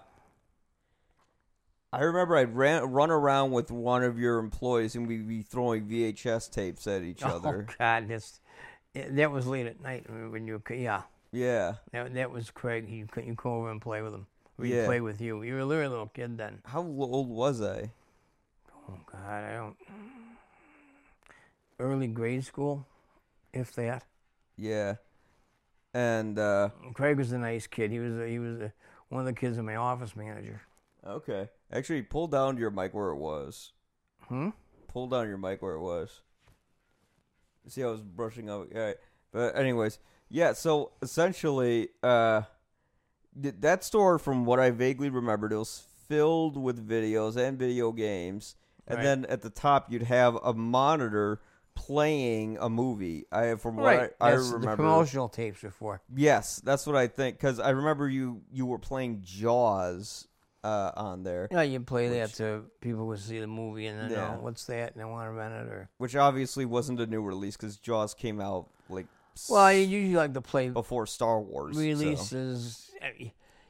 [1.91, 5.86] I remember I'd ran, run around with one of your employees and we'd be throwing
[5.88, 7.65] VHS tapes at each other.
[7.67, 8.39] Oh God, that's
[8.93, 11.01] that was late at night when you were- yeah.
[11.32, 11.75] Yeah.
[11.91, 12.88] That, that was Craig.
[12.89, 14.27] You could you come over and play with him.
[14.60, 14.86] We Yeah.
[14.86, 15.41] play with you.
[15.43, 16.62] You were a little kid then.
[16.65, 17.91] How old was I?
[18.89, 19.78] Oh God, I don't.
[21.80, 22.86] Early grade school,
[23.54, 24.04] if that.
[24.58, 24.95] Yeah.
[25.93, 27.91] And uh Craig was a nice kid.
[27.91, 28.74] He was a, he was a,
[29.08, 30.62] one of the kids of my office manager.
[31.06, 31.50] okay.
[31.72, 33.72] Actually pull down your mic where it was.
[34.28, 34.50] Hmm.
[34.88, 36.22] Pull down your mic where it was.
[37.67, 38.98] See I was brushing up all right.
[39.32, 42.41] But anyways, yeah, so essentially uh
[43.36, 48.56] that store from what I vaguely remembered it was filled with videos and video games.
[48.88, 49.04] And Right.
[49.04, 51.39] then at the top you'd have a monitor
[51.76, 53.26] playing a movie.
[53.32, 54.12] I from what Right.
[54.20, 56.02] I, I That's the remember promotional tapes before.
[56.13, 57.38] Yes, that's what I think.
[57.38, 60.28] Because I remember you you were playing Jaws
[60.62, 63.98] uh, on there, Yeah, you play that Which- to people would see the movie and
[63.98, 64.36] then Yeah.
[64.38, 64.92] oh, what's that?
[64.92, 65.89] And they want to rent it or.
[66.00, 69.08] which obviously wasn't a new release because Jaws came out like
[69.50, 72.88] Well, you usually like to play before Star Wars releases.
[72.88, 72.88] I-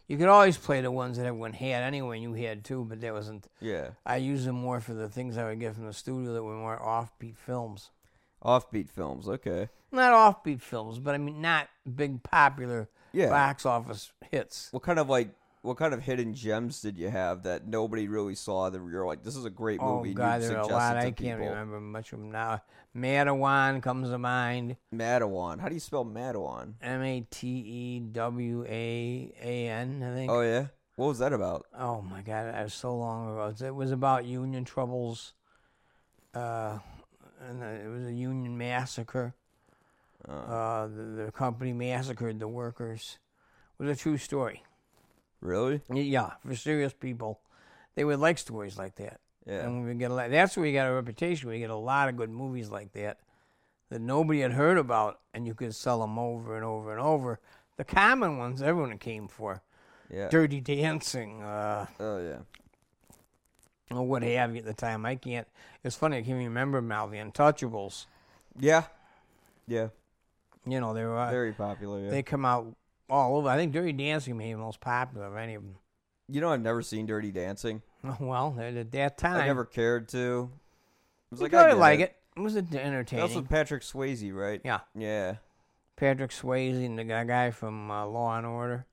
[0.08, 3.00] You could always play the ones that everyone had anyway, and you had too, but
[3.02, 3.48] that wasn't.
[3.62, 6.44] Yeah, I use them more for the things I would get from the studio that
[6.44, 7.92] were more offbeat films.
[8.44, 9.28] offbeat films.
[9.28, 13.30] Okay, Not offbeat films, but I mean not big popular yeah.
[13.30, 14.70] box office hits.
[14.72, 15.30] What kind of like
[15.62, 18.70] what kind of hidden gems did you have that nobody really saw?
[18.70, 20.10] That you're like, this is a great Oh movie.
[20.10, 20.98] and God, there are a lot.
[20.98, 22.62] I can't remember much of them now.
[22.96, 24.78] Matewan comes to mind.
[24.94, 25.60] Matewan.
[25.60, 26.74] How do you spell Matewan?
[26.82, 30.04] M A T E W A A N.
[30.04, 30.32] I think.
[30.32, 31.66] Oh yeah, what was that about?
[31.78, 33.66] Oh my God, that was so long ago.
[33.66, 35.34] It was about union troubles.
[36.34, 36.80] Uh,
[37.48, 39.34] and it was a union massacre.
[40.28, 43.18] Uh, Uh, the, the company massacred the workers.
[43.80, 44.64] It was a true story.
[45.42, 45.82] Really?
[45.92, 47.40] Yeah, for serious people,
[47.96, 49.20] they would like stories like that.
[49.46, 49.66] Yeah.
[49.66, 51.50] And we get a lot, that's where we got a reputation.
[51.50, 53.20] We get a lot of good movies like that
[53.90, 57.40] that nobody had heard about, and you could sell them over and over and over.
[57.78, 59.64] The common ones everyone came for:
[60.12, 60.28] Yeah.
[60.30, 62.38] Dirty Dancing, uh, Oh yeah.
[63.98, 64.60] or what have you.
[64.60, 65.48] At the time, I can't.
[65.84, 66.18] It's funny.
[66.18, 67.08] I can't remember now.
[67.08, 68.06] The Untouchables.
[68.60, 68.84] Yeah.
[69.68, 69.88] Yeah.
[70.68, 72.02] You know, they were uh, Very popular.
[72.04, 72.10] Yeah.
[72.12, 72.76] they come out
[73.10, 73.50] all over.
[73.50, 75.76] I think Dirty Dancing may be the most popular of any of them.
[76.28, 77.82] You know, I've never seen Dirty Dancing.
[78.20, 80.50] Well, at at that time, I never cared to.
[80.52, 82.04] I was you like, I like it.
[82.04, 82.16] it.
[82.38, 83.26] It was entertaining.
[83.26, 84.62] That's with Patrick Swayze, right?
[84.64, 85.36] yeah, Yeah.
[85.98, 88.86] Patrick Swayze and the guy guy from uh, Law and Order,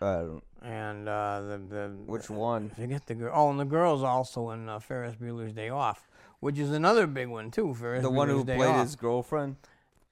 [0.00, 0.42] I don't.
[0.62, 2.70] and uh, the the Which one?
[2.78, 3.32] I forget the girl.
[3.34, 6.08] Oh, and the girl's also in uh, Ferris Bueller's Day Off,
[6.40, 7.74] which is another big one too.
[7.74, 8.84] Ferris The one who Day played Off.
[8.86, 9.56] his girlfriend.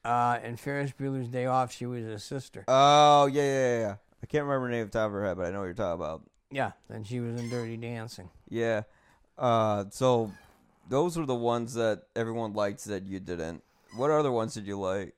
[0.04, 2.64] Uh, in Ferris Bueller's Day Off, she was his sister.
[2.68, 3.94] Oh yeah, yeah, yeah.
[4.22, 5.64] I can't remember the name of the top of her head, but I know what
[5.66, 6.22] you're talking about.
[6.50, 8.28] Yeah, and she was in Dirty Dancing.
[8.48, 8.82] Yeah.
[9.38, 10.30] Uh, so
[10.88, 13.62] those were the ones that everyone liked that you didn't.
[13.96, 15.14] What other ones did you like?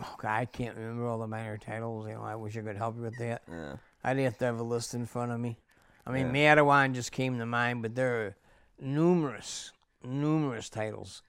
[0.00, 2.06] Oh, God, I can't remember all the minor titles.
[2.08, 3.42] You know, I wish I could help you with that.
[3.50, 3.76] Yeah.
[4.04, 5.58] I'd have to have a list in front of me.
[6.06, 6.54] I mean, Yeah.
[6.56, 8.36] Matewan just came to mind, but there are
[8.80, 11.22] numerous, numerous titles.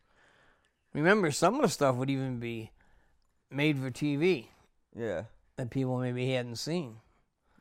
[0.93, 2.71] Remember, some of the stuff would even be
[3.49, 4.47] made for TV
[4.95, 5.23] Yeah.
[5.55, 6.97] that people maybe hadn't seen.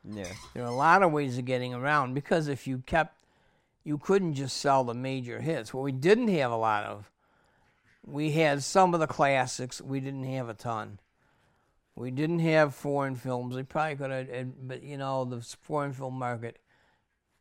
[0.05, 0.33] Yeah.
[0.55, 3.25] There are a lot of ways of getting around because if you kept,
[3.85, 5.73] you couldn't just sell the major hits.
[5.73, 7.11] What we didn't have a lot of,
[8.05, 9.81] we had some of the classics.
[9.81, 10.99] We didn't have a ton.
[11.95, 13.55] We didn't have foreign films.
[13.55, 16.59] We probably could have, but you know, the foreign film market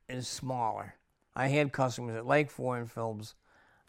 [0.09, 0.95] is smaller.
[1.35, 3.35] I had customers that like foreign films.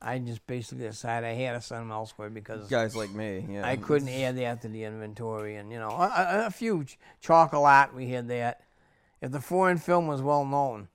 [0.04, 3.46] I just basically decided I had to send them elsewhere because Guys like me.
[3.48, 3.66] Yeah.
[3.66, 6.98] I couldn't add that to the inventory, and you know, a, a, a few ch-
[7.20, 8.62] chocolate we had that.
[9.20, 10.88] If the foreign film was well known,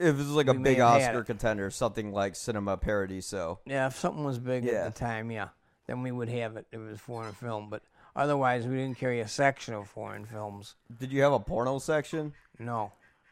[0.00, 1.24] If it was like a We may big have had Oscar it.
[1.26, 3.60] contender, something like Cinema Paradiso.
[3.64, 4.86] yeah, if something was big Yeah.
[4.86, 5.48] at the time, yeah,
[5.86, 6.66] then we would have it.
[6.72, 7.82] If it was foreign film, but
[8.16, 10.74] otherwise, we didn't carry a section of foreign films.
[10.98, 12.32] Did you have a porno section?
[12.58, 12.90] No,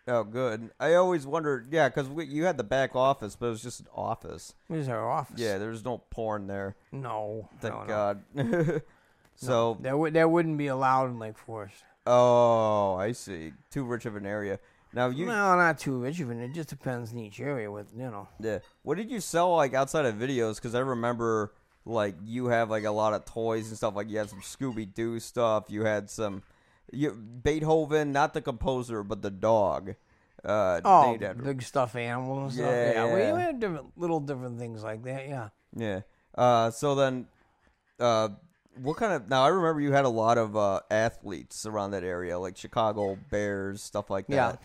[0.09, 0.71] Oh, good.
[0.79, 3.87] I always wondered, yeah, because you had the back office, but it was just an
[3.95, 4.55] office.
[4.71, 5.41] it was our office.
[5.41, 6.77] Yeah, there was no porn there.
[6.93, 7.87] no, Thank no, no.
[7.87, 8.83] God.
[9.35, 11.83] so, That would that wouldn't be allowed in Lake Forest.
[12.07, 13.53] oh, I see.
[13.71, 14.59] Too rich of an area.
[14.93, 16.41] Now you, no, not too rich of an.
[16.41, 17.71] It just depends in each area.
[17.71, 18.61] With you know, yeah.
[18.83, 20.55] What did you sell like outside of videos?
[20.55, 21.53] Because I remember
[21.85, 23.95] like you have like a lot of toys and stuff.
[23.97, 25.65] Like you had some Scooby Doo stuff.
[25.69, 26.43] You had some,
[26.93, 29.95] you Beethoven, not the composer, but the dog.
[30.45, 32.71] Uh, oh, big stuffed animals and stuff.
[32.71, 35.29] Yeah, Yeah, we, we had different little different things like that.
[35.29, 35.49] Yeah.
[35.75, 36.01] Yeah.
[36.35, 37.27] Uh, so then,
[37.99, 38.29] uh,
[38.81, 39.29] what kind of?
[39.29, 43.19] Now I remember you had a lot of uh, athletes around that area, like Chicago
[43.31, 44.35] Bears, stuff like that.
[44.35, 44.57] Yeah.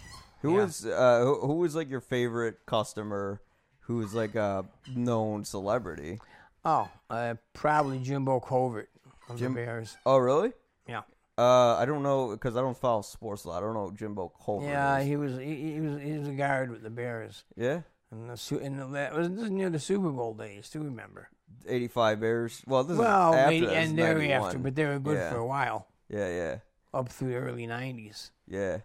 [0.44, 0.64] Who Yeah.
[0.66, 3.42] was uh, who, who was like your favorite customer?
[3.86, 6.20] Who was like a known celebrity?
[6.64, 8.90] Oh, uh, probably Jimbo Covert
[9.30, 9.98] of Jim- the Bears.
[10.06, 10.52] Oh, really?
[10.88, 11.02] Yeah.
[11.38, 13.58] Uh, I don't know because I don't follow sports a lot.
[13.58, 14.68] I don't know Jimbo Covert.
[14.70, 15.08] Yeah, is.
[15.08, 17.82] he was he, he was he was a guard with the Bears, yeah.
[18.12, 20.84] and the and the, that was near the Super Bowl days too.
[20.84, 21.30] Remember?
[21.68, 22.62] Eighty-five Bears.
[22.68, 25.30] Well, this Well, is after and thereafter, but they were good Yeah.
[25.32, 26.56] for a while, yeah, yeah,
[26.94, 28.32] up through the early '90s.
[28.48, 28.80] yeah.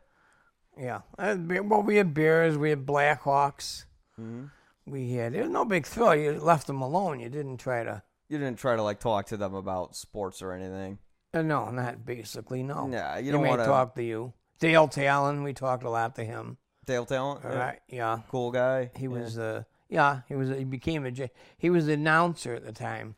[0.79, 1.01] Yeah.
[1.19, 3.87] Uh, Well, we had Bears, we had Blackhawks.
[4.21, 4.51] Mhm.
[4.87, 6.15] We had it was no big thrill.
[6.15, 7.19] You left them alone.
[7.19, 8.03] You didn't try to.
[8.29, 10.99] You didn't try to like talk to them about sports or anything.
[11.35, 12.63] Uh, no, not basically.
[12.63, 12.89] No.
[12.91, 13.67] Yeah, you don't want to.
[13.67, 14.33] talk to you.
[14.59, 16.57] Dale Tallon, we talked a lot to him.
[16.87, 17.59] Dale Tallon, All yeah.
[17.59, 17.81] right.
[17.89, 18.21] Yeah.
[18.31, 18.91] cool guy.
[18.97, 19.09] He Yeah.
[19.09, 21.13] was uh yeah, he was he became a
[21.59, 23.17] he was the announcer at the time.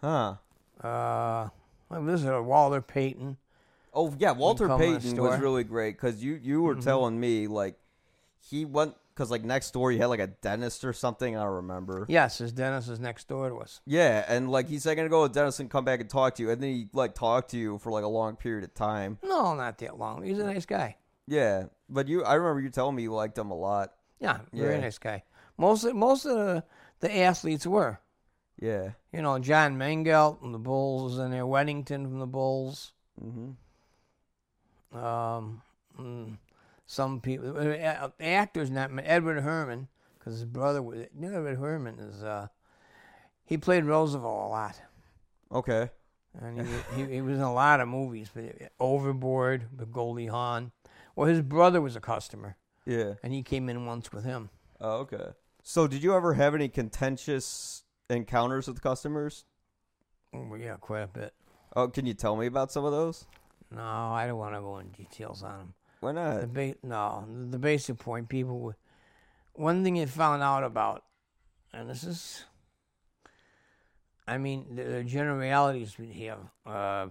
[0.00, 0.34] huh?
[0.82, 1.48] Uh
[1.88, 3.36] well, this is uh, Walter Payton.
[3.92, 5.00] Oh yeah, Walter Payton.
[5.12, 5.20] Mm-hmm.
[5.22, 7.76] was really great because you you were telling me like
[8.38, 11.36] he went because like next door he had like a dentist or something.
[11.36, 12.06] I don't remember.
[12.08, 13.80] Yes, his dentist is next door to us.
[13.86, 16.08] Yeah, and like he said, I'm gonna go to the dentist and come back and
[16.08, 18.64] talk to you, and then he like talked to you for like a long period
[18.64, 19.18] of time.
[19.22, 20.22] No, not that long.
[20.22, 20.96] He's a nice guy.
[21.26, 23.92] Yeah, but you, I remember you telling me you liked him a lot.
[24.18, 24.80] Yeah, very Yeah.
[24.80, 25.22] nice guy.
[25.56, 26.64] Most of, most of the,
[27.00, 28.00] the athletes were.
[28.60, 28.90] Yeah.
[29.12, 31.44] You know, John Mengelt from the Bulls was in there.
[31.46, 32.92] Wennington from the Bulls.
[33.22, 33.50] Mm-hmm.
[34.98, 35.62] Um,
[35.98, 36.36] mm,
[36.90, 39.86] some people, uh, uh, actors, not Edward Herrmann,
[40.18, 40.98] because his brother was.
[40.98, 42.24] You know, Edward Herrmann is.
[42.24, 42.48] Uh,
[43.44, 44.80] he played Roosevelt a lot,
[45.52, 45.90] Okay.
[46.40, 48.28] and he, he he was in a lot of movies.
[48.34, 50.72] But uh, Overboard with Goldie Hawn.
[51.14, 53.14] Well, his brother was a customer, Yeah.
[53.22, 54.50] and he came in once with him.
[54.80, 55.28] Oh, okay.
[55.62, 59.44] So, did you ever have any contentious encounters with customers?
[60.34, 61.34] Oh, yeah, quite a bit.
[61.76, 63.26] Oh, can you tell me about some of those?
[63.70, 65.74] No, I don't want to go into details on him.
[66.00, 66.40] Why not?
[66.40, 68.28] The ba- no, the basic point.
[68.28, 68.74] People, would,
[69.54, 71.04] one thing you found out about,
[71.72, 72.44] and this is,
[74.26, 76.38] I mean, the, the generalities we have.
[76.64, 77.06] Uh,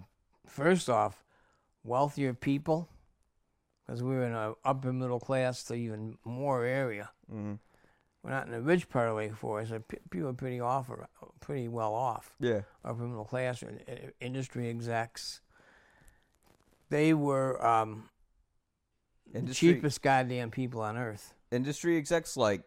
[0.47, 1.23] first off,
[1.83, 2.89] wealthier people,
[3.85, 7.09] because we're in a upper middle class to even more area.
[7.29, 7.53] hmm
[8.23, 9.69] We're not in the rich part of Lake Forest.
[9.71, 10.89] So people are pretty off,
[11.41, 12.61] pretty well off Yeah.
[12.83, 15.41] upper middle class or uh, industry execs.
[16.89, 18.09] They were um,
[19.31, 21.33] the Industry cheapest goddamn people on earth.
[21.51, 22.61] industry execs like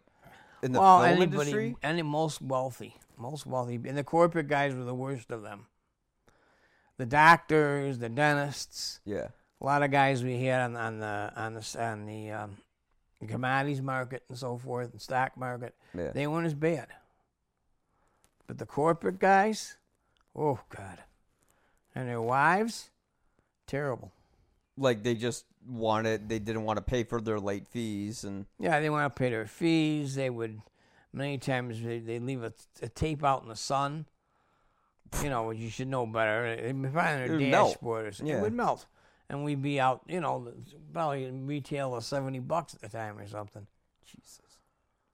[0.62, 1.76] in the well, film anybody, industry.
[1.82, 5.66] any most wealthy, most wealthy, and the corporate guys were the worst of them.
[6.98, 9.28] The doctors, the dentists, Yeah.
[9.60, 12.56] a lot of guys we had on, on the on the on the um,
[13.26, 15.74] commodities market and so forth, and stock market.
[15.94, 16.10] Yeah.
[16.12, 16.88] They weren't as bad.
[18.46, 19.78] But the corporate guys,
[20.36, 20.98] oh God,
[21.94, 22.90] and their wives,
[23.66, 24.12] terrible.
[24.76, 28.80] Like they just wanted they didn't want to pay for their late fees and Yeah,
[28.80, 30.14] they want to pay their fees.
[30.14, 30.60] They would
[31.12, 34.06] many times they they leave a, a tape out in the sun.
[35.22, 36.46] You know, you should know better.
[36.46, 38.06] It'd be fine on It their dashboard.
[38.20, 38.24] or.
[38.26, 38.38] Yeah.
[38.38, 38.86] It would melt,
[39.28, 40.00] and we'd be out.
[40.08, 40.52] You know,
[40.92, 43.66] probably retail of seventy bucks at the time or something.
[44.06, 44.40] Jesus.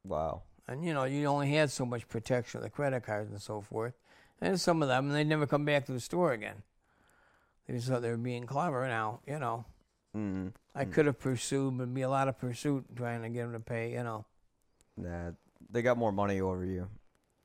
[0.04, 0.42] Wow.
[0.68, 3.60] And you know, you only had so much protection with the credit cards and so
[3.60, 3.94] forth.
[4.40, 6.62] And some of them, and they'd never come back to the store again.
[7.68, 8.86] They just thought they were being clever.
[8.88, 9.64] Now, you know,
[10.16, 10.52] Mm.
[10.74, 13.60] I could have pursued, but be a lot of pursuit trying to get them to
[13.60, 13.92] pay.
[13.92, 14.24] You know.
[14.96, 15.32] Nah,
[15.70, 16.88] they got more money over you.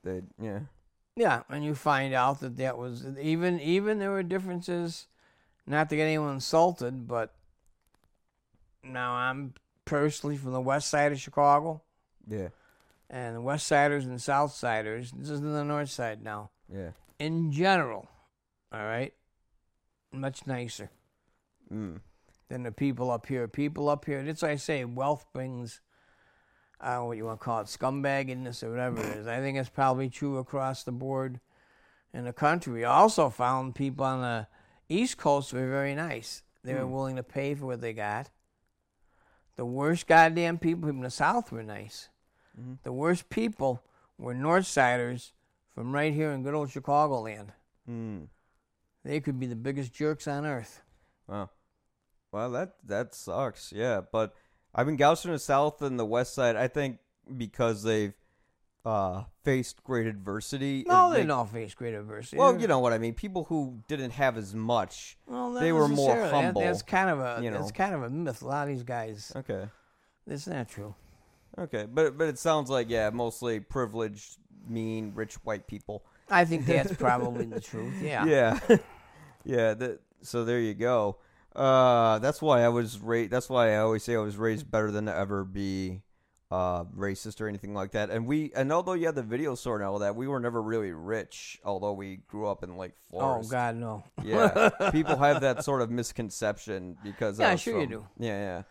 [0.04, 0.60] They yeah.
[1.16, 5.08] Yeah, and you find out that that was even even there were differences.
[5.68, 7.34] Not to get anyone insulted, but
[8.84, 9.54] now I'm
[9.86, 11.82] personally from the west side of Chicago,
[12.28, 12.50] Yeah.
[13.10, 15.12] and the west siders and south siders.
[15.12, 16.50] This is the north side now.
[16.74, 16.92] Yeah.
[17.20, 18.10] In general,
[18.72, 19.14] all right,
[20.14, 20.89] much nicer
[21.72, 22.01] Mm.
[22.49, 23.47] than the people up here.
[23.47, 24.24] People up here.
[24.24, 25.82] That's why I say wealth brings.
[26.80, 29.28] I don't know what you want to call it, scumbaggedness or whatever it is.
[29.28, 31.39] I think it's probably true across the board
[32.14, 32.74] in the country.
[32.74, 34.47] We also found people on the
[34.89, 36.43] East Coast were very nice.
[36.64, 36.91] They were Hmm.
[36.91, 38.30] willing to pay for what they got.
[39.55, 42.09] The worst goddamn people in the South were nice.
[42.59, 42.80] Mhm.
[42.84, 43.82] The worst people
[44.18, 45.34] were North Siders
[45.74, 47.49] from right here in good old Chicagoland.
[47.89, 48.28] Mm.
[49.04, 50.82] They could be the biggest jerks on earth.
[51.28, 51.49] Wow.
[52.32, 53.72] Well, that that sucks.
[53.76, 54.34] Yeah, but
[54.74, 56.56] I mean, Gaussian the South and the West Side.
[56.56, 56.97] I think
[57.38, 58.14] because they've
[58.86, 60.84] uh, faced great adversity.
[60.88, 62.38] No, they don't face great adversity.
[62.38, 63.14] Well, you know what I mean.
[63.14, 65.18] People who didn't have as much.
[65.28, 66.16] Well, They were more.
[66.16, 67.72] That- humble, That's kind of a you that's know.
[67.72, 68.41] kind of a myth.
[68.41, 69.68] A lot of these guys, Okay.
[70.28, 70.95] it's not true.
[71.58, 74.38] Okay, but but it sounds like yeah, mostly privileged,
[74.68, 76.04] mean, rich white people.
[76.30, 77.93] I think that's probably the truth.
[78.01, 78.26] Yeah.
[78.26, 78.60] Yeah.
[79.44, 79.74] yeah.
[79.74, 81.18] That, so there you go.
[81.56, 83.32] Uh, that's why I was raised.
[83.32, 86.02] That's why I always say I was raised better than to ever be
[86.54, 88.10] uh, racist or anything like that.
[88.10, 90.62] And we, and although you had the video store and all that, we were never
[90.62, 91.60] really rich.
[91.64, 94.04] Although we grew up in like Lake Oh God, no.
[94.24, 98.08] Yeah, people have that sort of misconception because Yeah, sure you do.
[98.20, 98.64] Yeah, yeah.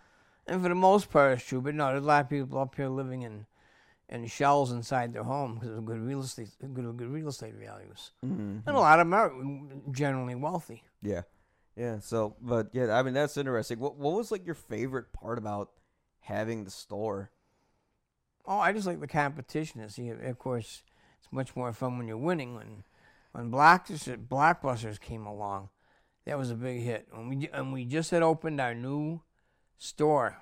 [0.46, 1.60] And for the most part, it's true.
[1.60, 3.46] But no, there's a lot of people up here living in
[4.08, 8.12] in shells inside their home because of good real estate, good good real estate values.
[8.22, 9.32] hmm And a lot of them are
[9.92, 10.82] generally wealthy.
[11.02, 11.22] Yeah,
[11.76, 11.98] yeah.
[12.00, 13.78] So, but yeah, I mean that's interesting.
[13.78, 15.70] What what was like your favorite part about
[16.20, 17.30] having the store?
[18.44, 19.80] Oh, I just like the competition.
[19.80, 20.82] And see, of course,
[21.18, 22.54] it's much more fun when you're winning.
[22.54, 22.84] When
[23.32, 25.70] when Blockbusters, Blockbusters came along,
[26.26, 27.08] that was a big hit.
[27.12, 29.22] When we and we just had opened our new
[29.78, 30.36] store,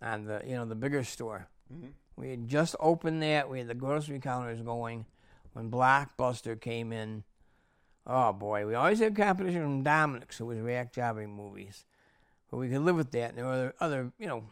[0.00, 1.48] and the you know the bigger store.
[1.72, 1.92] Mhm.
[2.16, 3.48] We had just opened that.
[3.48, 5.06] We had the grocery counters going
[5.52, 7.24] when Blockbuster came in.
[8.06, 11.84] Oh boy, we always had competition from Dominick's, who was rack jobbing movies,
[12.50, 13.30] but we could live with that.
[13.30, 14.44] And there were other, other you know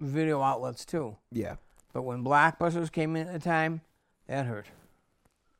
[0.00, 1.16] video outlets too.
[1.32, 1.56] Yeah,
[1.92, 3.80] But when Blockbusters came in at the time,
[4.26, 4.66] that hurt.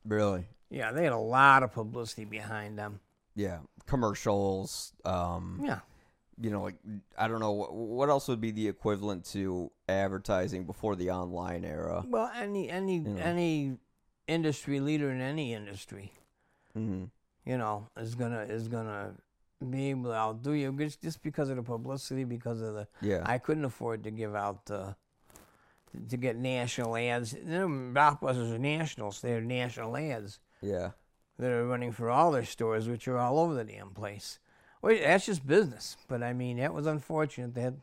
[0.05, 0.47] really.
[0.69, 2.99] Yeah, they had a lot of publicity behind them.
[3.35, 4.91] Yeah, commercials.
[5.05, 5.79] Um, Yeah.
[6.39, 6.75] You know, like
[7.17, 11.63] I don't know what what else would be the equivalent to advertising before the online
[11.65, 12.03] era.
[12.07, 13.15] Well, any any Yeah.
[13.23, 13.77] any
[14.27, 16.11] industry leader in any industry,
[16.73, 17.05] hmm
[17.45, 19.13] you know, is gonna is gonna
[19.69, 22.87] be able to outdo you just just because of the publicity, because of the.
[23.01, 24.93] Yeah, I couldn't afford to give out uh,
[26.09, 27.33] to get national ads.
[27.33, 30.39] Blockbusters are nationals; they're national ads.
[30.61, 30.91] yeah,
[31.39, 34.39] that are running for all their stores, which are all over the damn place.
[34.87, 35.97] Well, that's just business.
[36.07, 37.53] But I mean, that was unfortunate.
[37.55, 37.73] That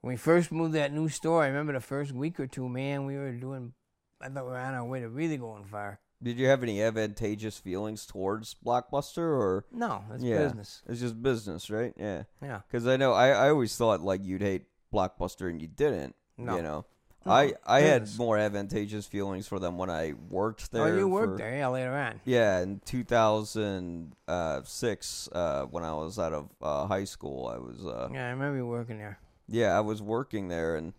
[0.00, 3.06] when we first moved that new store, I remember the first week or two, man,
[3.06, 3.74] we were doing.
[4.20, 6.00] I thought we were on our way to really going far.
[6.20, 10.38] Did you have any advantageous feelings towards Blockbuster, or No, it's Yeah.
[10.38, 10.82] business.
[10.88, 11.92] it's just business, right?
[11.96, 12.62] Yeah, Yeah.
[12.66, 16.16] because I know I, I always thought like you'd hate Blockbuster and you didn't.
[16.36, 16.56] No.
[16.56, 16.84] You know, No,
[17.26, 20.82] I I had more advantageous feelings for them when I worked there.
[20.82, 22.20] oh, you worked for- there, yeah, later on.
[22.24, 28.08] Yeah, in 2006, uh, when I was out of uh, high school, I was uh,
[28.12, 29.18] Yeah, I remember you working there.
[29.48, 30.92] yeah, I was working there, and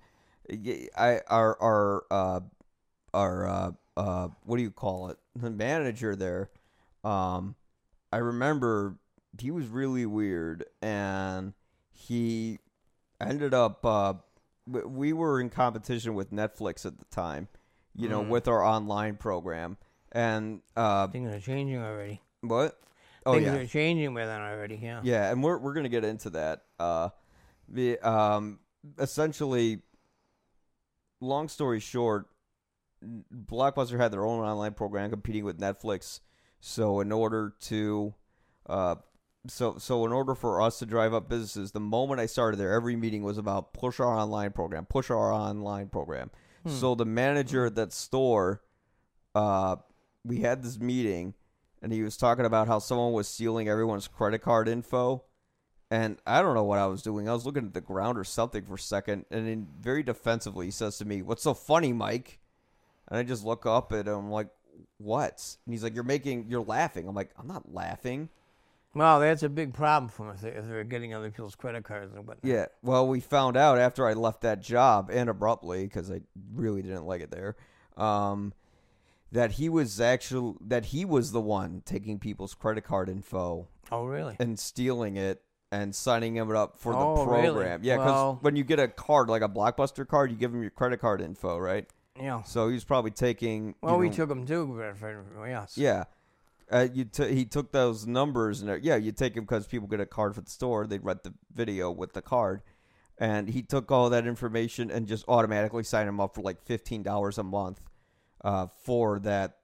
[0.97, 2.39] I our our uh,
[3.13, 5.17] our uh, uh, what do you call it?
[5.35, 6.49] The manager there,
[7.03, 7.55] um,
[8.11, 8.95] I remember
[9.39, 11.53] he was really weird, and
[11.91, 12.59] he
[13.19, 14.13] ended up uh,
[14.67, 17.47] we were in competition with Netflix at the time,
[17.95, 18.29] you know, Mm.
[18.29, 19.77] with our online program.
[20.11, 22.21] And uh, Things are changing already.
[22.41, 22.79] what?
[23.25, 24.75] Oh Things yeah, are changing with that already.
[24.81, 25.01] Yeah.
[25.03, 26.63] yeah, and we're we're gonna get into that.
[26.79, 27.09] Uh,
[27.67, 28.59] the um,
[28.99, 29.81] essentially,
[31.19, 32.27] long story short,
[33.03, 36.19] Blockbuster had their own online program competing with Netflix.
[36.59, 38.13] So in order to,
[38.67, 38.95] uh,
[39.47, 42.73] so so in order for us to drive up businesses, the moment I started there,
[42.73, 46.31] every meeting was about push our online program, push our online program.
[46.63, 46.69] Hmm.
[46.69, 48.61] So the manager at that store,
[49.33, 49.77] uh,
[50.23, 51.33] we had this meeting,
[51.81, 55.23] and he was talking about how someone was stealing everyone's credit card info.
[55.91, 57.29] And I don't know what I was doing.
[57.29, 60.65] I was looking at the ground or something for a second, and then very defensively
[60.65, 62.39] he says to me, "What's so funny, Mike?"
[63.07, 64.49] And I just look up at him like,
[64.97, 68.29] "What?" And he's like, "You're making, you're laughing." I'm like, "I'm not laughing."
[68.95, 72.25] Well, that's a big problem for them if they're, getting other people's credit cards and
[72.25, 72.49] whatnot.
[72.49, 72.67] Yeah.
[72.81, 76.21] Well, we found out after I left that job and abruptly because I
[76.53, 77.55] really didn't like it there.
[77.97, 78.53] Um,
[79.31, 84.05] that he was actually that he was the one taking people's credit card info Oh,
[84.05, 84.37] really?
[84.39, 85.41] and stealing it
[85.71, 87.47] and signing them up for the Oh, really?
[87.47, 87.81] program.
[87.83, 90.61] Yeah, because Well- when you get a card like a blockbuster card, you give them
[90.61, 91.85] your credit card info, right?
[92.17, 92.43] Yeah.
[92.43, 93.75] So he was probably taking.
[93.81, 94.81] Well, we know- took them too.
[95.45, 95.77] Yes.
[95.77, 96.05] Yeah.
[96.71, 99.87] Uh, you t- he took those numbers and uh, yeah, you take them because people
[99.87, 100.87] get a card for the store.
[100.87, 102.61] They'd rent the video with the card,
[103.19, 107.03] and he took all that information and just automatically signed him up for like fifteen
[107.03, 107.81] dollars a month
[108.43, 109.57] uh, for that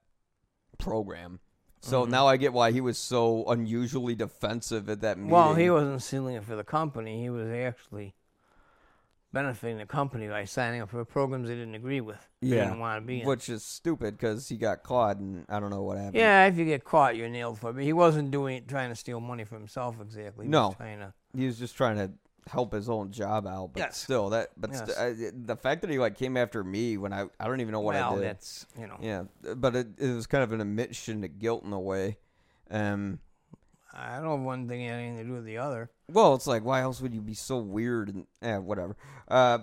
[0.78, 1.40] program.
[1.80, 2.10] So Mhm.
[2.10, 5.32] now I get why he was so unusually defensive at that meeting.
[5.32, 7.22] Well, he wasn't stealing it for the company.
[7.24, 8.14] He was actually
[9.34, 12.18] benefiting the company by signing up for programs they didn't agree with.
[12.42, 12.66] They Yeah.
[12.66, 13.28] didn't want to be in.
[13.28, 16.16] which is stupid because he got caught and I don't know what happened.
[16.16, 17.74] yeah, if you get caught, you're nailed for it.
[17.74, 20.46] But he wasn't doing it trying to steal money for himself exactly.
[20.46, 20.68] He No.
[20.68, 21.14] was trying to.
[21.36, 22.12] he was just trying to
[22.50, 23.72] help his own job out.
[23.74, 23.98] But Yes.
[23.98, 27.28] still, that but st- I, the fact that he like came after me when I
[27.40, 28.24] I don't even know what well, I did.
[28.24, 28.98] that's you know.
[29.00, 29.24] Yeah,
[29.56, 32.18] but it, it was kind of an admission to guilt in a way.
[32.70, 33.20] Um,
[33.94, 35.90] I don't if one thing had anything to do with the other.
[36.12, 38.96] well, it's like why else would you be so weird and eh, whatever.
[39.28, 39.60] Uh,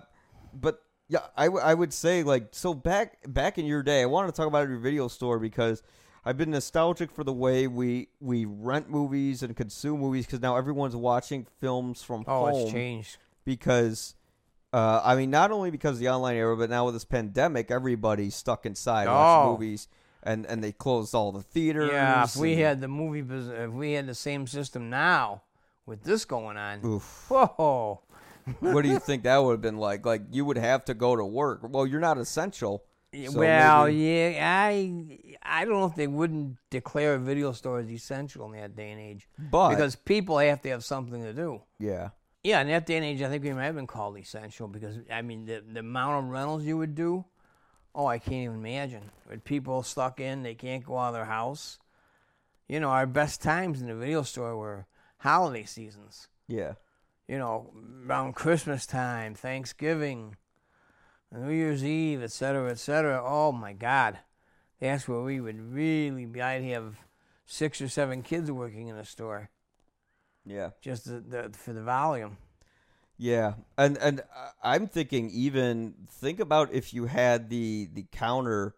[0.53, 4.07] but yeah, I, w- I would say like so back back in your day, I
[4.07, 5.83] wanted to talk about your video store because
[6.24, 10.57] I've been nostalgic for the way we we rent movies and consume movies because now
[10.57, 13.16] everyone's watching films from Oh, home it's changed.
[13.45, 14.14] because.
[14.70, 17.70] Uh, I mean, not only because of the online era, but now with this pandemic,
[17.70, 19.53] everybody's stuck inside watching Oh.
[19.53, 19.89] movies,
[20.23, 21.91] and and they closed all the theaters.
[21.93, 25.43] Yeah, if we and- had the movie business, if we had the same system now
[25.87, 27.27] with this going on, Oof.
[27.29, 28.01] whoa,
[28.61, 30.05] what do you think that would have been like?
[30.07, 31.61] Like you would have to go to work.
[31.62, 32.85] Well, you're not essential.
[33.14, 37.79] So well, maybe- yeah, I I don't know if they wouldn't declare a video store
[37.79, 41.33] as essential in that day and age But because people have to have something to
[41.33, 41.62] do.
[41.79, 42.11] yeah,
[42.45, 44.99] Yeah, in that day and age, I think we might have been called essential because
[45.11, 47.25] I mean the the amount of rentals you would do.
[47.95, 49.11] Oh, I can't even imagine.
[49.28, 51.78] With people stuck in, they can't go out of their house.
[52.68, 54.86] You know, our best times in the video store were
[55.18, 56.28] holiday seasons.
[56.47, 56.74] yeah,
[57.26, 57.70] you know,
[58.07, 60.36] around Christmas time, Thanksgiving,
[61.32, 63.22] New Year's Eve, et cetera, et cetera.
[63.24, 64.18] Oh my God,
[64.80, 66.41] that's where we would really be.
[66.41, 66.99] I'd have
[67.47, 69.51] six or seven kids working in the store
[70.49, 72.39] yeah, just the, the, for the volume.
[73.19, 73.55] Yeah.
[73.77, 78.75] And and I- I'm thinking even think about if you had the the counter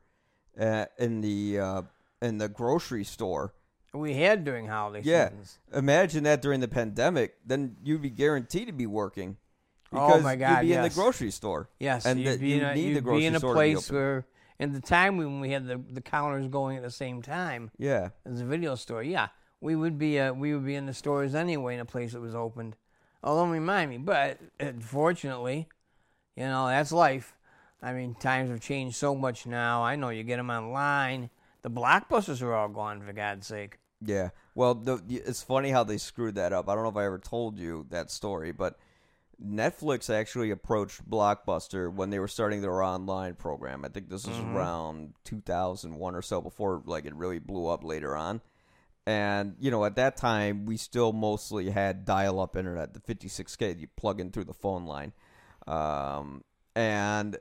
[0.59, 1.83] uh, in the uh,
[2.21, 3.55] in the grocery store.
[3.93, 5.29] We had during holiday Yeah.
[5.31, 5.59] seasons.
[5.75, 9.37] Imagine that during the pandemic, then you'd be guaranteed to be working.
[9.93, 11.69] Oh, Because my God, you'd be in the grocery store.
[11.81, 13.61] Yes, And you'd that be in a, need the you'd be in a store to
[13.61, 14.27] be place where,
[14.61, 18.11] in the time when we had the, the counters going at the same time Yeah,
[18.25, 19.29] as a video store, yeah,
[19.61, 22.21] we would be uh, we would be in the stores anyway in a place that
[22.21, 22.77] was opened.
[23.23, 23.99] Oh, don't remind me.
[23.99, 25.69] But unfortunately,
[26.37, 27.35] you know that's life.
[27.83, 29.83] I mean, times have changed so much now.
[29.83, 31.31] I know you get them online.
[31.63, 33.79] The blockbusters are all gone for God's sake.
[34.03, 34.31] Yeah.
[34.55, 36.69] Well, the, it's funny how they screwed that up.
[36.69, 38.79] I don't know if I ever told you that story, but
[39.43, 43.85] Netflix actually approached Blockbuster when they were starting their online program.
[43.85, 44.55] I think this was Mhm.
[44.55, 48.43] around 2001 or so before like it really blew up later on.
[49.11, 53.79] And, you know, at that time we still mostly had dial-up internet, the 56k that
[53.79, 55.13] you plug in through the phone line.
[55.67, 56.45] Um,
[56.77, 57.37] and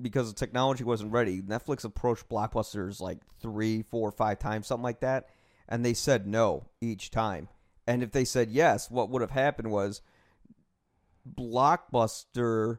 [0.00, 5.00] because the technology wasn't ready, Netflix approached Blockbusters like three, four, five times, something like
[5.00, 5.26] that,
[5.68, 7.48] and they said no each time.
[7.84, 10.02] And if they said yes, what would have happened was
[11.28, 12.78] Blockbuster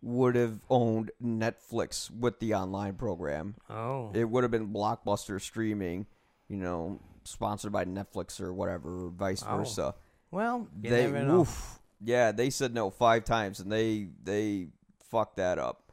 [0.00, 3.56] would have owned Netflix with the online program.
[3.68, 6.06] Oh, It would have been Blockbuster streaming,
[6.48, 9.94] you know, sponsored by Netflix or whatever, or vice Oh, versa.
[10.30, 14.68] well, they oof, yeah, they said no five times, and they they
[15.10, 15.92] fucked that up,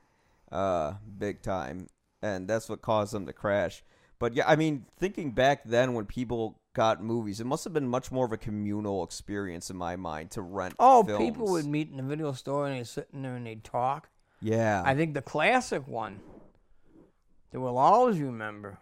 [0.52, 1.88] uh, big time,
[2.22, 3.84] and that's what caused them to crash.
[4.20, 7.88] But yeah, I mean, thinking back then when people got movies, it must have been
[7.88, 10.74] much more of a communal experience in my mind to rent.
[10.80, 11.24] Oh, films.
[11.24, 14.10] people would meet in the video store and they'd sit in there and they'd talk.
[14.42, 16.20] Yeah, I think the classic one
[17.52, 18.80] that we'll always remember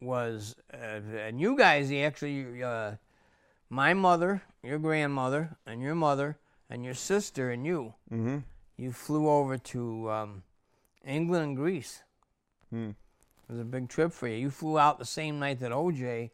[0.00, 2.92] was, uh, and you guys actually, uh,
[3.70, 6.38] my mother, your grandmother, and your mother,
[6.70, 8.38] and your sister, and you, mm-hmm.
[8.76, 10.42] you flew over to um,
[11.04, 12.02] England and Greece.
[12.70, 12.90] Hmm.
[13.48, 14.36] It was a big trip for you.
[14.36, 16.30] You flew out the same night that OJ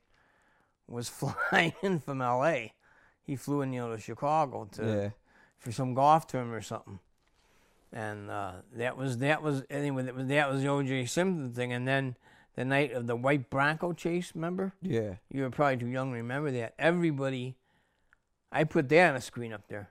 [0.89, 1.09] was
[1.51, 2.69] flying in from LA.
[3.23, 5.11] He flew in, you know, to Chicago to yeah,
[5.59, 6.99] for some golf tournament or something.
[7.93, 10.03] And uh, that was that was anyway.
[10.03, 11.07] That was that was the O.J.
[11.07, 11.73] Simpson thing.
[11.73, 12.17] And then
[12.57, 14.33] the night of the white Bronco chase.
[14.35, 14.73] Remember?
[14.83, 15.15] yeah.
[15.31, 16.75] You were probably too young to remember that.
[16.79, 17.57] Everybody,
[18.53, 19.91] I put that on a screen up there.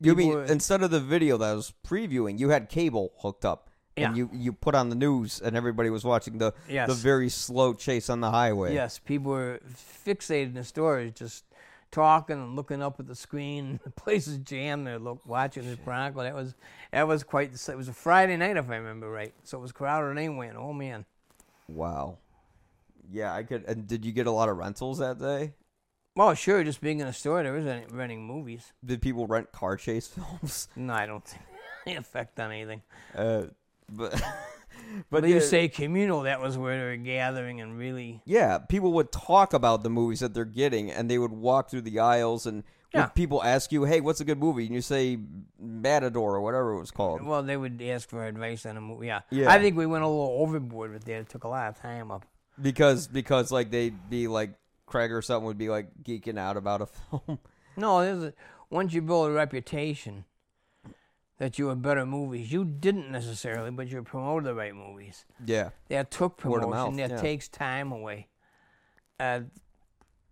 [0.00, 3.44] You mean were- instead of the video that I was previewing, you had cable hooked
[3.44, 4.24] up, and Yeah.
[4.24, 6.88] you you put on the news, and everybody was watching the Yes.
[6.88, 8.74] the very slow chase on the highway.
[8.74, 11.44] Yes, people were fixated in the stories, just
[11.90, 13.80] talking and looking up at the screen.
[13.84, 14.86] The place is jammed.
[14.86, 16.22] They're look, watching this Bronco.
[16.22, 16.54] That was
[16.92, 17.52] that was quite.
[17.54, 19.32] the- It was a Friday night, if I remember right.
[19.44, 20.48] So it was crowded anyway.
[20.48, 21.06] And oh man,
[21.68, 22.18] Wow.
[23.10, 23.64] Yeah, I could.
[23.64, 25.54] And did you get a lot of rentals that day?
[26.16, 26.64] well, sure.
[26.64, 28.72] Just being in a store, there was any, renting movies.
[28.84, 30.68] Did people rent car chase films?
[30.74, 31.42] No, I don't think
[31.86, 32.82] any effect on anything.
[33.14, 33.44] Uh,
[33.88, 34.20] but
[35.10, 38.22] but, yeah, you say communal, that was where they were gathering and really.
[38.24, 41.82] yeah, people would talk about the movies that they're getting, and they would walk through
[41.82, 42.64] the aisles, and when
[42.96, 43.06] Yeah.
[43.06, 45.18] people ask you, "Hey, what's a good movie?" and you say
[45.58, 47.22] Matador or whatever it was called.
[47.22, 49.06] Well, they would ask for advice on a movie.
[49.06, 49.20] Yeah.
[49.30, 49.50] Yeah.
[49.50, 51.12] I think we went a little overboard with that.
[51.20, 52.24] It took a lot of time up.
[52.60, 54.50] because because like they'd be like
[54.86, 56.86] Craig or something would be like geeking out about a
[57.20, 57.38] film.
[57.76, 58.32] No, there's a,
[58.70, 60.24] once you build a reputation
[61.38, 65.26] that you were better movies, you didn't necessarily, but you promoted the right movies.
[65.44, 66.70] yeah, That took promotion.
[66.70, 67.16] mouth, that yeah.
[67.20, 68.28] takes time away.
[69.20, 69.40] Uh,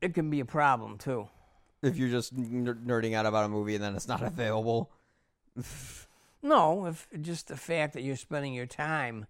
[0.01, 1.29] it can be a problem too.
[1.85, 4.91] If you're just ner- nerding out about a movie and then it's not available.
[6.43, 9.27] No, if just the fact that you're spending your time.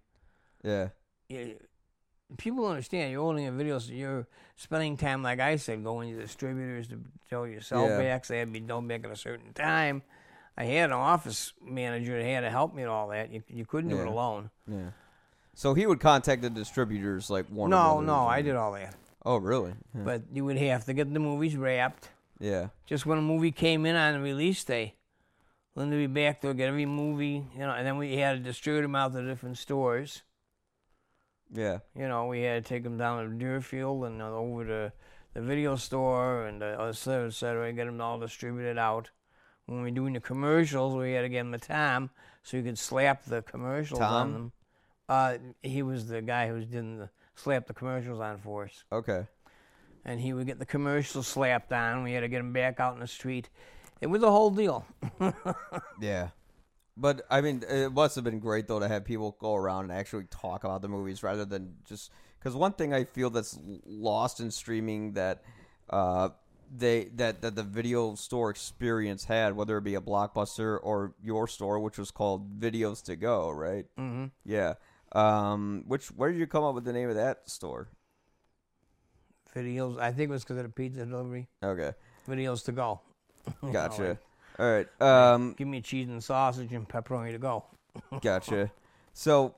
[0.65, 0.89] Yeah,
[1.29, 1.55] You,
[2.37, 3.11] people understand.
[3.11, 4.27] You're holding a video, so you're
[4.57, 6.99] spending time, like I said, going to distributors to
[7.29, 8.27] tell your sellbacks.
[8.27, 10.01] They had to be done back at a certain time.
[10.57, 13.31] I had an office manager that had to help me with all that.
[13.31, 14.49] You, you couldn't do it alone.
[14.67, 14.89] yeah.
[15.53, 17.73] So he would contact the distributors like Warner.
[17.77, 18.93] no, Brothers no, I did all that.
[19.25, 19.73] Oh, really?
[19.95, 20.01] Yeah.
[20.03, 22.09] But you would have to get the movies wrapped.
[22.39, 22.67] Yeah.
[22.85, 24.95] Just when a movie came in on the release day,
[25.75, 28.39] Linda would be back there, get every movie, you know, and then we had to
[28.39, 30.23] distribute them out to different stores.
[31.51, 31.79] Yeah.
[31.95, 34.93] You know, we had to take them down to Deerfield and uh, over to
[35.33, 39.09] the video store and uh, et cetera, et cetera, get them all distributed out.
[39.65, 42.09] When we were doing the commercials, we had to get them a Tom
[42.43, 44.13] so you could slap the commercials Tom?
[44.13, 44.51] on them.
[45.09, 48.83] Uh, he was the guy who was doing the slap the commercials on for us.
[48.91, 49.27] Okay.
[50.05, 52.03] And he would get the commercial slapped on.
[52.03, 53.49] We had to get him back out in the street.
[54.01, 54.85] It was a whole deal.
[56.01, 56.29] Yeah.
[56.97, 59.91] But I mean, it must have been great though to have people go around and
[59.93, 64.39] actually talk about the movies rather than just because one thing I feel that's lost
[64.39, 65.43] in streaming that
[65.89, 66.29] uh,
[66.73, 71.47] they that that the video store experience had, whether it be a blockbuster or your
[71.47, 73.85] store, which was called Videos to Go, right?
[73.97, 74.75] hmm Yeah.
[75.11, 77.89] Um, which where did you come up with the name of that store?
[79.55, 79.99] Videos.
[79.99, 81.47] I think it was because of the pizza delivery.
[81.63, 81.93] Okay,
[82.27, 82.99] Videos to go.
[83.61, 84.03] Know, gotcha.
[84.03, 84.17] like,
[84.59, 85.01] All right.
[85.01, 87.63] Um, give me cheese and sausage and pepperoni to go.
[88.21, 88.71] Gotcha.
[89.13, 89.55] So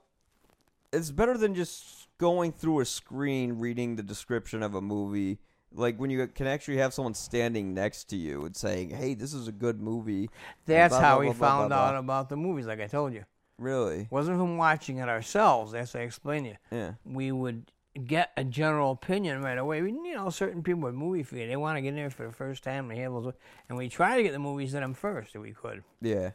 [0.93, 5.39] it's better than just going through a screen reading the description of a movie.
[5.73, 9.33] Like when you can actually have someone standing next to you and saying, "Hey, this
[9.33, 10.29] is a good movie."
[10.65, 12.65] That's blah, how blah, we blah, found out about the movies.
[12.67, 13.25] Like I told you,
[13.57, 14.07] Really?
[14.09, 15.71] wasn't from watching it ourselves.
[15.73, 16.57] That's I explained to you.
[16.71, 16.91] Yeah.
[17.05, 19.81] We would get a general opinion right away.
[19.81, 22.25] We, you know, certain people with movie feed, they want to get in there for
[22.25, 22.87] the first time.
[22.87, 23.33] They have those,
[23.69, 25.83] and we try to get the movies to them first if we could.
[26.01, 26.31] Yeah.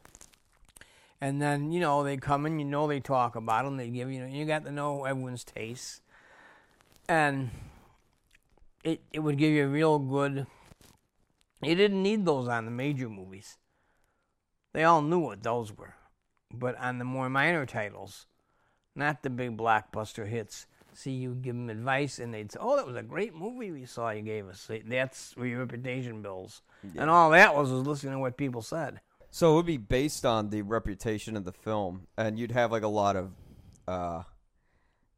[1.20, 4.10] And then, you know, they come in, you know, they talk about them, they give
[4.10, 6.00] you, you got to know everyone's tastes.
[7.08, 7.50] And
[8.82, 10.46] it, it would give you a real good,
[11.62, 13.56] you didn't need those on the major movies.
[14.72, 15.94] They all knew what those were.
[16.52, 18.26] But on the more minor titles,
[18.96, 22.86] not the big blockbuster hits, see, you give them advice and they'd say, oh, that
[22.86, 24.68] was a great movie we saw you gave us.
[24.86, 26.62] That's where your reputation builds.
[26.96, 29.00] And all that was was listening to what people said.
[29.30, 32.82] So it would be based on the reputation of the film, and you'd have like
[32.82, 33.30] a lot of
[33.88, 34.22] uh,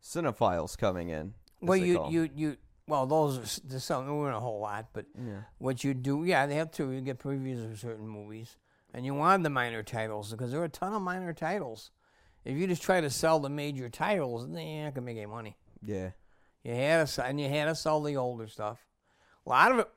[0.03, 1.35] cinephiles coming in.
[1.61, 2.57] Well, you you you
[2.87, 3.39] well, those
[3.73, 5.41] are some there weren't a whole lot, but Yeah.
[5.59, 6.91] what you do, yeah, they have to.
[6.91, 8.57] You get previews of certain movies,
[8.93, 11.91] and you want the minor titles because there are a ton of minor titles.
[12.45, 15.27] If you just try to sell the major titles, then you're not gonna make any
[15.27, 15.57] money.
[15.85, 16.11] Yeah.
[16.63, 18.79] You had us, and you had us all the older stuff.
[19.47, 19.89] A lot of it,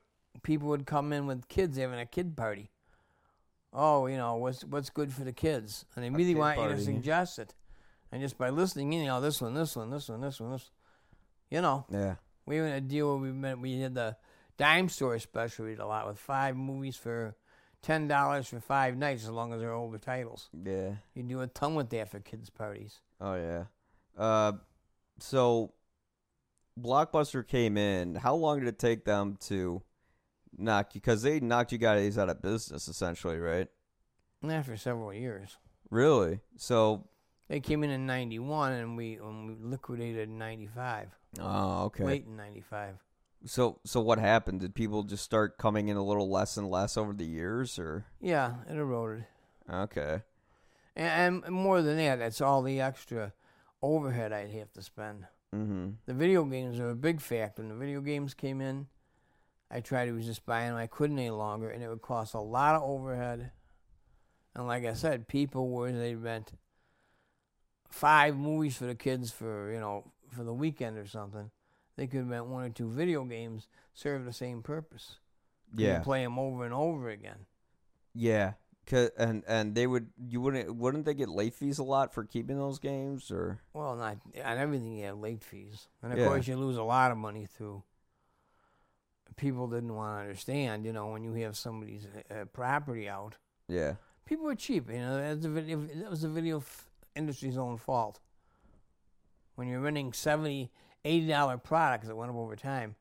[0.44, 2.70] people would come in with kids having a kid party.
[3.74, 6.82] Oh, you know what's what's good for the kids, and they really want you to
[6.82, 7.54] suggest it.
[8.12, 10.72] And just by listening, you know this one, this one, this one, this one, this,
[11.52, 12.16] you know, Yeah.
[12.46, 14.16] we had a deal where we met, we did the
[14.58, 15.66] dime store special.
[15.66, 17.36] We did a lot with five movies for
[17.82, 20.50] ten dollars for five nights, as long as they're older titles.
[20.64, 20.96] Yeah.
[21.14, 23.00] You do a ton with that for kids parties.
[23.22, 23.66] Oh yeah.
[24.18, 24.54] Uh,
[25.20, 25.74] so
[26.80, 28.16] Blockbuster came in.
[28.16, 29.82] How long did it take them to
[30.58, 31.02] knock you?
[31.02, 33.68] Because they knocked you guys out of business, essentially, right?
[34.64, 35.58] For several years.
[35.90, 36.40] Really?
[36.58, 37.08] So,
[37.48, 41.10] They came in in '91, and we and we liquidated in '95.
[41.40, 42.04] oh, okay.
[42.04, 42.96] Late in '95.
[43.46, 44.60] So, so what happened?
[44.62, 48.06] Did people just start coming in a little less and less over the years, or
[48.20, 49.26] Yeah, it eroded.
[49.70, 50.22] okay?
[50.96, 53.34] And, and more than that, that's all the extra
[53.82, 55.26] overhead I'd have to spend.
[55.56, 55.90] Mm-hmm.
[56.06, 57.62] The video games are a big factor.
[57.62, 58.88] When the video games came in,
[59.72, 60.78] I tried to resist buying them.
[60.78, 63.52] I couldn't any longer, and it would cost a lot of overhead.
[64.56, 66.54] And like I said, people were they rent
[67.90, 71.52] five movies for the kids for you know for the weekend or something.
[71.96, 75.20] They could rent one or two video games, serve the same purpose.
[75.76, 77.46] Yeah, play them over and over again.
[78.14, 78.54] yeah.
[78.94, 82.58] And and they would you wouldn't wouldn't they get late fees a lot for keeping
[82.58, 86.26] those games or Well, not on everything you have late fees, and of Yeah.
[86.28, 87.84] course you lose a lot of money through.
[89.36, 93.36] People didn't want to understand, you know, when you have somebody's uh, property out.
[93.68, 95.18] yeah People were cheap, you know.
[95.18, 98.20] That's the video, that was the video f- industry's own fault.
[99.56, 100.72] When you're renting 70
[101.06, 102.96] 80 dollar products that went up over time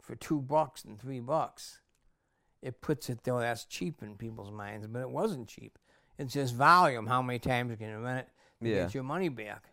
[0.00, 1.80] for two bucks and three bucks,
[2.64, 5.78] it puts it though that's cheap in people's minds, but it wasn't cheap.
[6.18, 7.06] It's just volume.
[7.06, 8.82] How many times you can rent it to Yeah.
[8.84, 9.70] get your money back?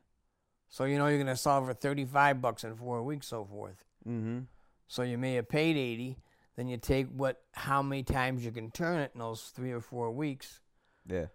[0.70, 3.84] So you know you're gonna sell for thirty five bucks in four weeks, so forth.
[4.08, 4.40] mm-hmm.
[4.88, 6.20] So you may have paid eighty,
[6.56, 9.82] then you take what how many times you can turn it in those three or
[9.82, 10.60] four weeks
[11.08, 11.28] yeah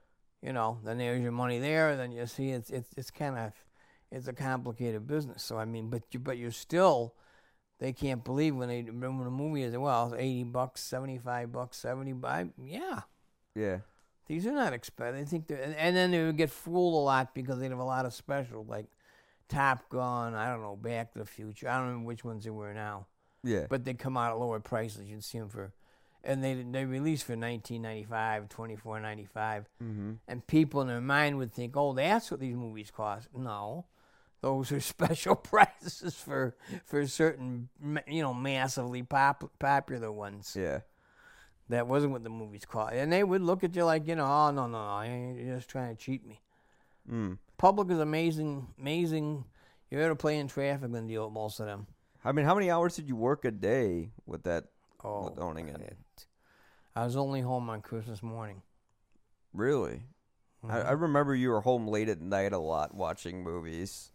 [0.42, 1.96] you know, then there's your money there.
[1.96, 3.52] Then you see it's it's it's kind of
[4.12, 5.42] it's a complicated business.
[5.42, 7.14] So I mean, but you but you're still
[7.78, 11.52] they can't believe when they remember the movie is well, it's eighty bucks, seventy five
[11.52, 12.50] bucks, seventy five.
[12.62, 13.00] Yeah,
[13.54, 13.78] yeah
[14.26, 15.18] these are not expensive.
[15.18, 17.78] They think they're and, and then they would get fooled a lot because they'd have
[17.78, 18.86] a lot of specials like
[19.48, 20.34] Top Gun.
[20.34, 21.68] I don't know, Back to the Future.
[21.68, 23.06] I don't know which ones they were now,
[23.44, 25.08] yeah but they come out at lower prices.
[25.08, 25.72] You'd see them for.
[26.24, 30.14] And they they release for nineteen ninety five, twenty four ninety five mm-hmm.
[30.26, 33.84] and people in their mind would think, "Oh, that's what these movies cost." No,
[34.40, 37.68] those are special prices for for certain,
[38.06, 40.56] you know, massively pop, popular ones.
[40.58, 40.80] yeah
[41.68, 44.26] That wasn't what the movies cost, and they would look at you like, you know,
[44.26, 45.02] "Oh no, no, no,
[45.34, 46.40] you're just trying to cheat me."
[47.10, 47.38] mm.
[47.58, 49.44] Public is amazing, amazing.
[49.90, 51.86] You're able to play in traffic and deal with most of them.
[52.24, 54.64] I mean, how many hours did you work a day with that?
[55.02, 55.80] Oh, With owning it.
[55.80, 56.26] it-
[56.94, 58.62] I was only home on Christmas morning.
[59.52, 60.02] Really?
[60.68, 64.10] I, I remember you were home late at night a lot watching movies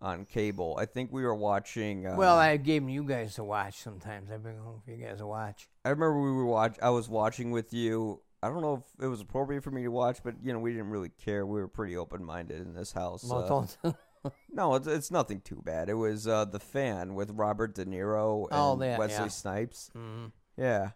[0.00, 0.76] on cable.
[0.78, 2.06] I think we were watching.
[2.06, 4.30] Uh, well, I gave you guys to watch sometimes.
[4.30, 5.68] I bring home for you guys to watch.
[5.84, 6.76] I remember we were watch.
[6.82, 8.20] I was watching with you.
[8.42, 10.72] I don't know if it was appropriate for me to watch, but you know we
[10.72, 11.46] didn't really care.
[11.46, 13.24] We were pretty open minded in this house.
[13.24, 13.92] Well, uh,
[14.52, 15.88] no, it's, it's nothing too bad.
[15.88, 19.28] It was uh, the fan with Robert De Niro and Oh, that, Wesley yeah.
[19.28, 19.90] Snipes.
[19.96, 20.32] Mhm.
[20.58, 20.90] Yeah,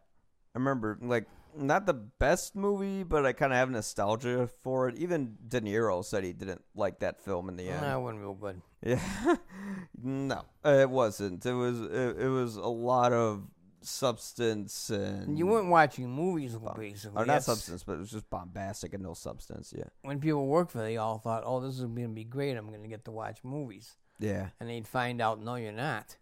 [0.55, 1.27] I remember like
[1.57, 4.97] not the best movie, but I kind of have nostalgia for it.
[4.99, 7.83] Even De Niro said he didn't like that film in the end.
[7.83, 8.63] That wasn't real good.
[8.83, 9.37] Yeah,
[10.03, 11.45] no, it wasn't.
[11.45, 13.43] It was it, it was a lot of
[13.81, 17.23] substance and You weren't watching movies, basically.
[17.23, 19.73] or not substance, but it was just bombastic and no substance.
[19.77, 22.25] Yeah, When people work for, it, they all thought, "Oh, this is going to be
[22.25, 22.57] great.
[22.57, 24.49] I'm going to get to watch movies," yeah.
[24.61, 26.17] and they'd find out, "No, you're not.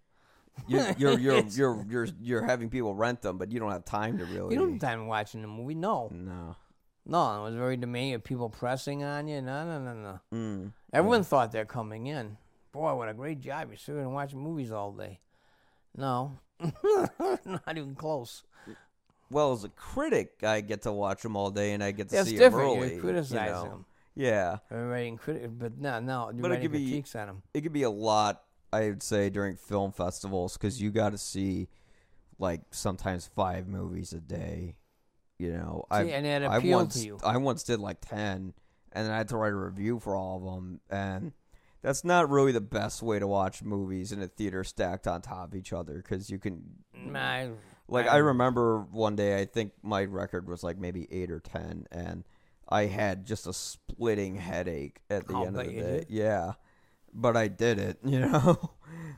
[0.68, 3.84] You're you're you're It's- you're you're, you're having people rent them, but you don't have
[3.84, 4.54] time to really.
[4.54, 5.74] You don't have time watching the movie.
[5.74, 6.56] No, No.
[7.04, 7.40] no.
[7.40, 8.14] It was very demanding.
[8.14, 9.40] of People pressing on you.
[9.42, 10.20] No, no, no, no.
[10.34, 10.72] Mm.
[10.92, 12.36] Everyone thought they're coming in.
[12.72, 13.68] Boy, what a great job!
[13.68, 15.20] You're sitting and watching movies all day.
[15.96, 18.42] No, not even close.
[19.30, 22.16] Well, as a critic, I get to watch them all day, and I get to
[22.16, 22.92] That's see them early.
[22.92, 23.62] You're criticizing you know?
[23.64, 23.84] them.
[24.14, 26.30] Yeah, You're writing criti- but no, no.
[26.32, 27.42] You're But it could be- critiques on them.
[27.52, 28.42] it could be a lot.
[28.72, 31.68] I would say during film festivals because you got to see
[32.38, 34.76] like sometimes five movies a day.
[35.38, 37.18] You know, I See, and that I appealed once to you.
[37.24, 38.54] I once did like ten,
[38.92, 41.32] and then I had to write a review for all of them, and
[41.82, 45.48] that's not really the best way to watch movies in a theater stacked on top
[45.48, 46.62] of each other because you can
[46.96, 47.50] mm, I,
[47.86, 51.86] like I remember one day I think my record was like maybe eight or ten,
[51.92, 52.24] and
[52.68, 55.98] I had just a splitting headache at the I'll end of bet the you day.
[55.98, 56.06] did.
[56.08, 56.52] Yeah,
[57.16, 58.70] but I did it, you know.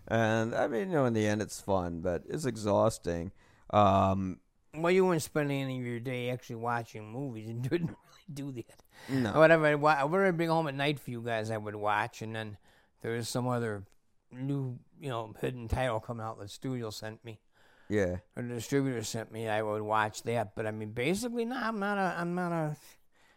[0.06, 3.32] and I mean, you know, in the end, it's fun, but it's exhausting.
[3.70, 4.40] Um,
[4.74, 7.50] Well, you weren't spending any of your day actually watching movies.
[7.50, 8.82] and didn't really do that.
[9.08, 12.22] no, Whatever, I whatever I bring home at night for you guys, I would watch,
[12.22, 12.56] and then
[13.02, 13.84] there was some other
[14.32, 17.40] new, you know, hidden title coming out that the studio sent me
[17.88, 19.48] yeah, or the distributor sent me.
[19.48, 22.76] I would watch that, but I mean, basically, no, I'm not a, I'm not a.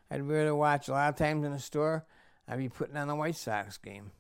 [0.09, 2.05] I'd rather watch a lot of times in the store.
[2.47, 4.12] I'd be putting on the White Sox game.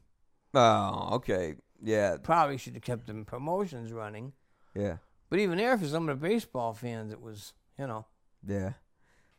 [0.53, 4.33] Oh, okay, yeah, Probably should have kept the promotions running,
[4.75, 4.97] yeah,
[5.29, 8.05] but even there, for some of the baseball fans, it was, you know,
[8.47, 8.73] yeah,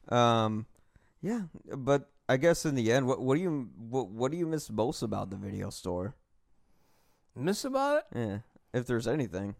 [0.09, 0.67] um,
[1.21, 1.43] yeah.
[1.77, 4.71] But I guess in the end, what what do you what what do you miss
[4.71, 6.15] most about the video store?
[7.35, 8.19] miss about it.
[8.19, 8.39] Yeah,
[8.73, 9.55] if there's anything.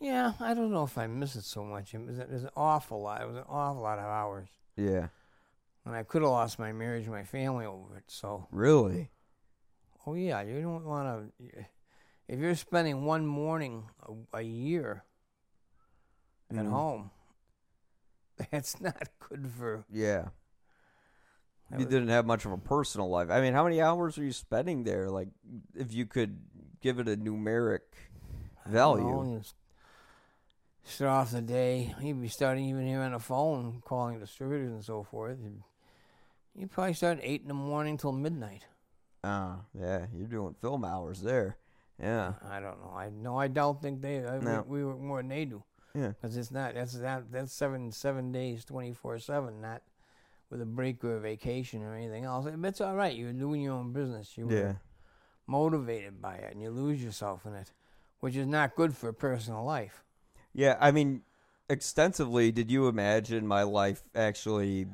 [0.00, 1.92] Yeah, I don't know if I miss it so much.
[1.92, 3.20] It was, it was an awful lot.
[3.20, 4.48] It was an awful lot of hours.
[4.76, 5.08] Yeah,
[5.86, 8.04] And I could have lost my marriage and my family over it.
[8.08, 9.10] So, really.
[10.06, 11.64] oh yeah, you don't want to.
[12.28, 13.84] If you're spending one morning
[14.32, 15.04] a, a year
[16.50, 16.70] at Mhm.
[16.70, 17.10] home,
[18.50, 19.84] that's not good for.
[19.90, 20.28] Yeah.
[21.72, 23.30] You was- didn't have much of a personal life.
[23.30, 25.08] I mean, how many hours are you spending there?
[25.08, 25.28] Like,
[25.74, 26.38] if you could
[26.80, 27.80] give it a numeric
[28.66, 29.04] value.
[29.04, 29.54] know, you s-
[30.82, 34.84] Start off the day, you'd be starting even here on the phone, calling distributors and
[34.84, 35.38] so forth.
[35.40, 35.62] You'd,
[36.60, 38.66] you'd probably start at 8 in the morning till midnight.
[39.24, 41.56] Ah, yeah, you're doing film hours there.
[42.00, 42.92] Yeah, I don't know.
[42.96, 44.18] I no, I don't think they.
[44.26, 44.64] I, No.
[44.66, 45.62] we, we work more than they do.
[45.94, 46.08] Yeah.
[46.08, 46.74] because it's not.
[46.74, 47.30] That's that.
[47.30, 49.60] That's seven seven days, twenty four seven.
[49.60, 49.82] Not
[50.48, 52.46] with a break or a vacation or anything else.
[52.46, 53.14] It's all right.
[53.14, 54.38] You're doing your own business.
[54.38, 54.80] You were
[55.46, 57.72] motivated by it, and you lose yourself in it,
[58.20, 60.02] which is not good for personal life.
[60.54, 60.76] yeah.
[60.80, 61.22] I mean,
[61.68, 62.50] extensively.
[62.52, 64.86] Did you imagine my life actually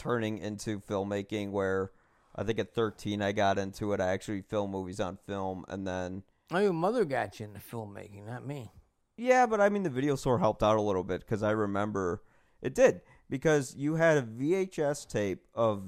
[0.00, 1.50] turning into filmmaking?
[1.50, 1.90] Where
[2.34, 4.00] I think at 13 I got into it.
[4.00, 6.22] I actually filmed movies on film, and then
[6.52, 8.72] Oh, your mother got you into filmmaking, not me.
[9.16, 12.22] Yeah, but I mean, the video store helped out a little bit because I remember
[12.62, 15.84] it did because you had a VHS tape of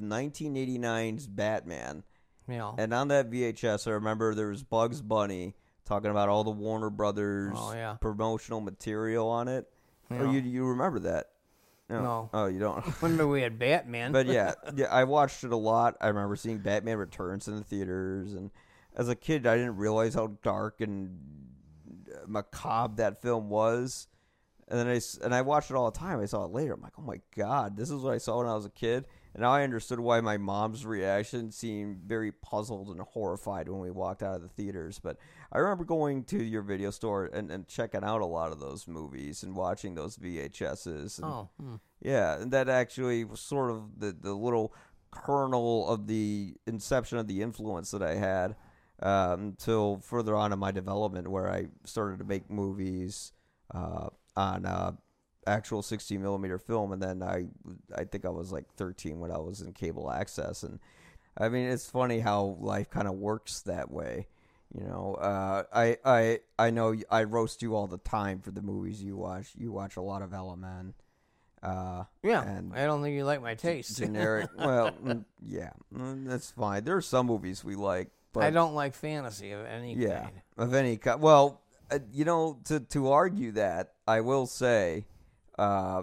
[0.56, 2.04] 1989's Batman,
[2.48, 2.72] Yeah.
[2.78, 5.54] and on that VHS, I remember there was Bugs Bunny
[5.84, 7.94] talking about all the Warner Brothers Oh, yeah.
[8.00, 9.68] promotional material on it.
[10.10, 11.30] you Oh, you you remember that?
[12.00, 12.30] No.
[12.32, 12.84] Oh, you don't.
[13.02, 14.12] Remember we had Batman.
[14.12, 15.96] but yeah, yeah, I watched it a lot.
[16.00, 18.50] I remember seeing Batman Returns in the theaters, and
[18.96, 21.18] as a kid, I didn't realize how dark and
[22.14, 24.06] uh, macabre that film was.
[24.68, 26.20] And then I and I watched it all the time.
[26.20, 26.72] I saw it later.
[26.72, 29.06] I'm like, oh my god, this is what I saw when I was a kid.
[29.34, 33.90] And now I understood why my mom's reaction seemed very puzzled and horrified when we
[33.90, 34.98] walked out of the theaters.
[34.98, 35.16] But
[35.50, 38.86] I remember going to your video store and, and checking out a lot of those
[38.86, 41.18] movies and watching those VHSs.
[41.18, 41.76] And, oh, hmm.
[42.00, 44.74] yeah, and that actually was sort of the, the little
[45.10, 48.56] kernel of the inception of the influence that I had
[49.02, 53.32] um, until further on in my development, where I started to make movies
[53.74, 54.92] uh, on uh,
[55.46, 57.46] actual 16 millimeter film, and then I
[57.94, 60.78] I think I was like 13 when I was in cable access, and
[61.36, 64.28] I mean it's funny how life kind of works that way.
[64.74, 68.62] You know, uh, I I I know I roast you all the time for the
[68.62, 69.50] movies you watch.
[69.56, 70.94] You watch a lot of LMN.
[71.62, 72.42] Uh, yeah.
[72.42, 73.96] and I don't think you like my taste.
[73.96, 74.48] generic.
[74.58, 76.84] well, mm, yeah, mm, that's fine.
[76.84, 80.42] There are some movies we like, but I don't like fantasy of any yeah, kind.
[80.56, 81.20] of any kind.
[81.20, 85.04] Well, uh, you know, to to argue that, I will say,
[85.62, 86.02] uh,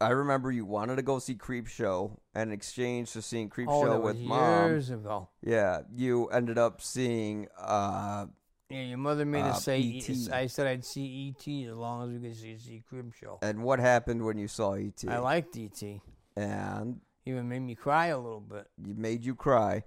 [0.00, 3.80] I remember you wanted to go see Creepshow, and in exchange for seeing Creep Oh,
[3.82, 5.28] Show with mom, years ago.
[5.42, 7.46] yeah, you ended up seeing.
[7.56, 8.26] Uh,
[8.68, 9.78] Yeah, your mother made Uh, us say.
[9.80, 10.30] E E.T..
[10.32, 11.66] I said I'd see E.T.
[11.66, 13.38] as long as we could see, see Creepshow.
[13.42, 15.04] and what happened when you saw ET?
[15.08, 16.00] I liked E.T.
[16.36, 18.66] and Even made me cry a little bit.
[18.84, 19.84] you made you cry.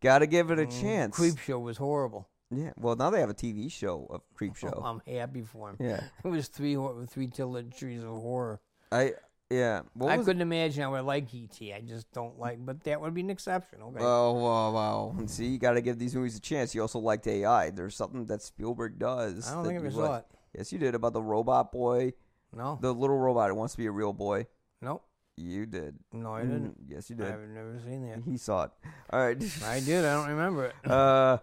[0.00, 1.18] Got to give it a Mm, chance.
[1.18, 2.28] Creepshow was horrible.
[2.50, 2.70] Yeah.
[2.76, 4.72] Well, now they have a TV show of Creep Show.
[4.76, 5.76] Oh, I'm happy for him.
[5.80, 6.00] Yeah.
[6.24, 8.60] It was three hor- three tilted trees of horror.
[8.90, 9.14] I
[9.50, 9.82] yeah.
[9.94, 11.72] What I was couldn't imagine I would like E.T.
[11.72, 12.64] I just don't like.
[12.64, 13.80] But that would be an exception.
[13.82, 13.98] Okay.
[14.00, 15.16] Oh wow, wow!
[15.26, 16.74] See, you got to give these movies a chance.
[16.74, 17.70] You also liked AI.
[17.70, 19.48] There's something that Spielberg does.
[19.50, 20.24] I don't that think I ever saw it.
[20.56, 22.12] Yes, you did about the robot boy,
[22.54, 22.78] No.
[22.80, 24.46] the little robot who wants to be a real boy.
[24.80, 25.04] Nope.
[25.36, 25.96] You did.
[26.12, 26.86] No, I didn't.
[26.86, 27.26] Mm, Yes, you did.
[27.26, 28.22] I've never seen that.
[28.28, 28.70] He saw it.
[29.10, 29.36] All right.
[29.64, 30.04] I did.
[30.04, 30.74] I don't remember it.
[30.90, 31.38] Uh,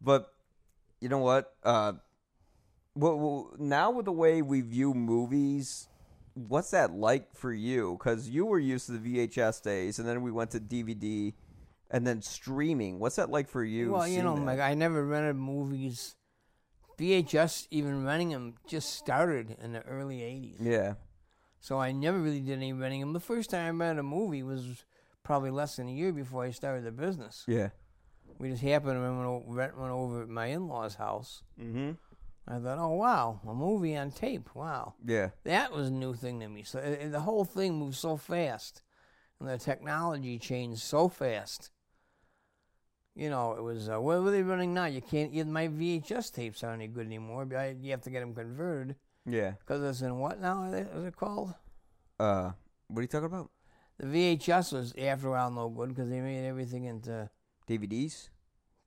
[0.00, 0.32] but
[1.00, 1.54] you know what?
[1.64, 1.94] Uh,
[2.94, 5.88] well, well, now with the way we view movies,
[6.34, 7.96] what's that like for you?
[7.98, 11.32] Because you were used to the VHS days, and then we went to DVD,
[11.90, 12.98] and then streaming.
[12.98, 13.92] What's that like for you?
[13.92, 14.44] well, you know, that?
[14.44, 16.16] like I never rented movies.
[16.98, 20.56] VHS, even renting them, just started in the early '80s.
[20.60, 20.94] yeah,
[21.60, 23.14] So I never really did any renting them.
[23.14, 24.84] The first time I rented a movie was
[25.22, 27.44] probably less than a year before I started the business.
[27.46, 27.70] Yeah.
[28.40, 31.42] We just happened to rent one o- rent one over at my in-laws' house.
[31.60, 31.90] Mm-hmm.
[32.48, 34.48] I thought, oh wow, a movie on tape.
[34.54, 35.28] Wow, Yeah.
[35.44, 36.62] that was a new thing to me.
[36.62, 38.82] So the whole thing moved so fast,
[39.38, 41.70] and the technology changed so fast.
[43.14, 44.86] You know, it was uh, what were they running now?
[44.86, 45.32] You can't.
[45.34, 47.44] Even my VHS tapes aren't any good anymore.
[47.44, 49.52] But I, you have to get them converted Yeah.
[49.60, 50.62] because it's in what now?
[50.62, 51.52] Are they, is it called?
[52.18, 52.52] Uh,
[52.88, 53.50] what are you talking about?
[53.98, 57.28] The VHS was after a while no good because they made everything into
[57.70, 58.28] DVDs?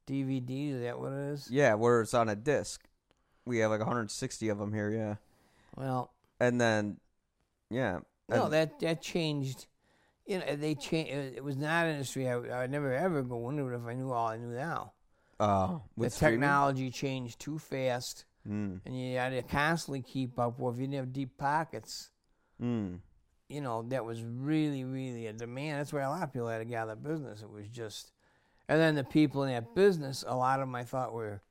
[0.07, 0.71] DVD.
[0.73, 1.47] Is that what it is?
[1.49, 2.83] Yeah, where it's on a disc.
[3.45, 4.89] We have like 160 of them here.
[4.89, 5.15] Yeah.
[5.75, 6.97] Well, And then,
[7.69, 7.99] yeah.
[8.29, 9.67] No, and- that that changed.
[10.25, 11.11] You know, they changed.
[11.35, 13.85] It was not an industry I would, I would never ever go into it if
[13.85, 14.93] I knew all I knew now.
[15.39, 16.39] uh, with the streaming?
[16.41, 18.79] technology changed too fast, Mm.
[18.85, 20.59] and you had to constantly keep up.
[20.59, 22.11] Or if you didn't have deep pockets,
[22.61, 22.99] Mm.
[23.49, 25.79] you know, that was really, really a demand.
[25.79, 27.41] That's where a lot of people had to get out of business.
[27.41, 28.13] It was just,
[28.67, 31.41] and then the people in that business, a lot of them I thought were.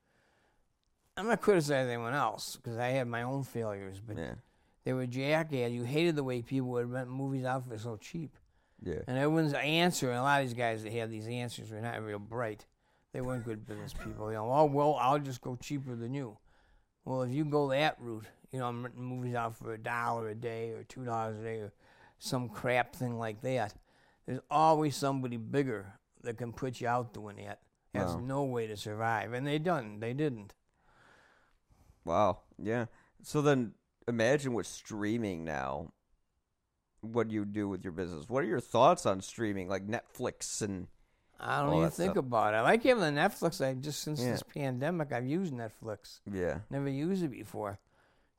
[1.15, 4.35] I'm not criticizing anyone else because I had my own failures, but Yeah.
[4.83, 5.71] they were jackass.
[5.71, 8.35] You hated the way people would rent movies out for so cheap.
[8.81, 9.01] Yeah.
[9.07, 12.01] And everyone's answer, and a lot of these guys that had these answers were not
[12.03, 12.65] real bright.
[13.13, 14.29] They weren't good business people.
[14.29, 16.37] You know, oh well, I'll just go cheaper than you.
[17.05, 20.29] Well, if you go that route, you know, I'm renting movies out for a dollar
[20.29, 21.71] a day or two dollars a day or
[22.17, 23.75] some crap thing like that.
[24.25, 25.93] There's always somebody bigger
[26.23, 27.59] that can put you out doing that.
[27.93, 28.19] That's Wow.
[28.19, 29.99] no way to survive, and they done.
[29.99, 30.53] They didn't.
[32.05, 32.39] Wow.
[32.57, 32.85] Yeah.
[33.21, 33.73] So then
[34.07, 35.91] imagine with streaming now,
[37.01, 38.27] what do you do with your business.
[38.29, 40.87] What are your thoughts on streaming, like Netflix and
[41.39, 42.25] I don't even think stuff.
[42.25, 42.57] about it.
[42.57, 43.65] I like having the Netflix.
[43.65, 44.31] I just since Yeah.
[44.31, 46.19] this pandemic, I've used Netflix.
[46.31, 47.79] yeah, Never used it before.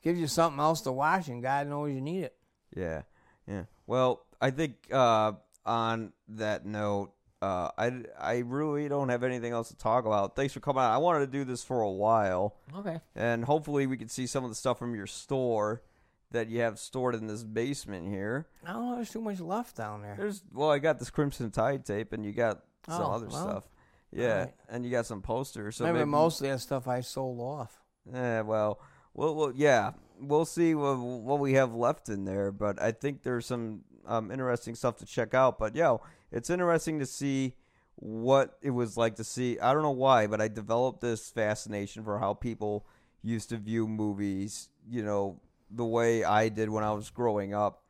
[0.03, 2.37] Gives you something else to watch, and God knows you need it.
[2.75, 3.03] yeah,
[3.47, 3.65] yeah.
[3.87, 5.33] Well, I think uh,
[5.65, 7.14] on that note,
[7.45, 10.35] uh, I I really don't have anything else to talk about.
[10.37, 10.93] Thanks for coming out.
[10.93, 13.01] I wanted to do this for a while, Okay.
[13.15, 15.83] and hopefully we can see some of the stuff from your store
[16.31, 18.47] that you have stored in this basement here.
[18.67, 18.97] I don't know.
[18.97, 20.17] There's too much left down there.
[20.19, 23.43] There's well, I got this Crimson Tide tape, and you got some Oh, other well,
[23.49, 23.69] stuff.
[24.11, 24.55] Yeah, alright.
[24.69, 25.77] and you got some posters.
[25.77, 27.81] So Remember, maybe, most of that stuff I sold off.
[28.13, 28.81] Yeah, well,
[29.13, 32.53] well, well, yeah, we'll see what what we have left in there.
[32.53, 35.59] But I think there's some um, interesting stuff to check out.
[35.59, 35.97] But yeah,
[36.35, 37.55] it's interesting to see
[37.97, 39.59] what it was like to see.
[39.61, 42.87] I don't know why, but I developed this fascination for how people
[43.23, 44.69] used to view movies.
[44.91, 47.83] You know, the way I did when I was growing up.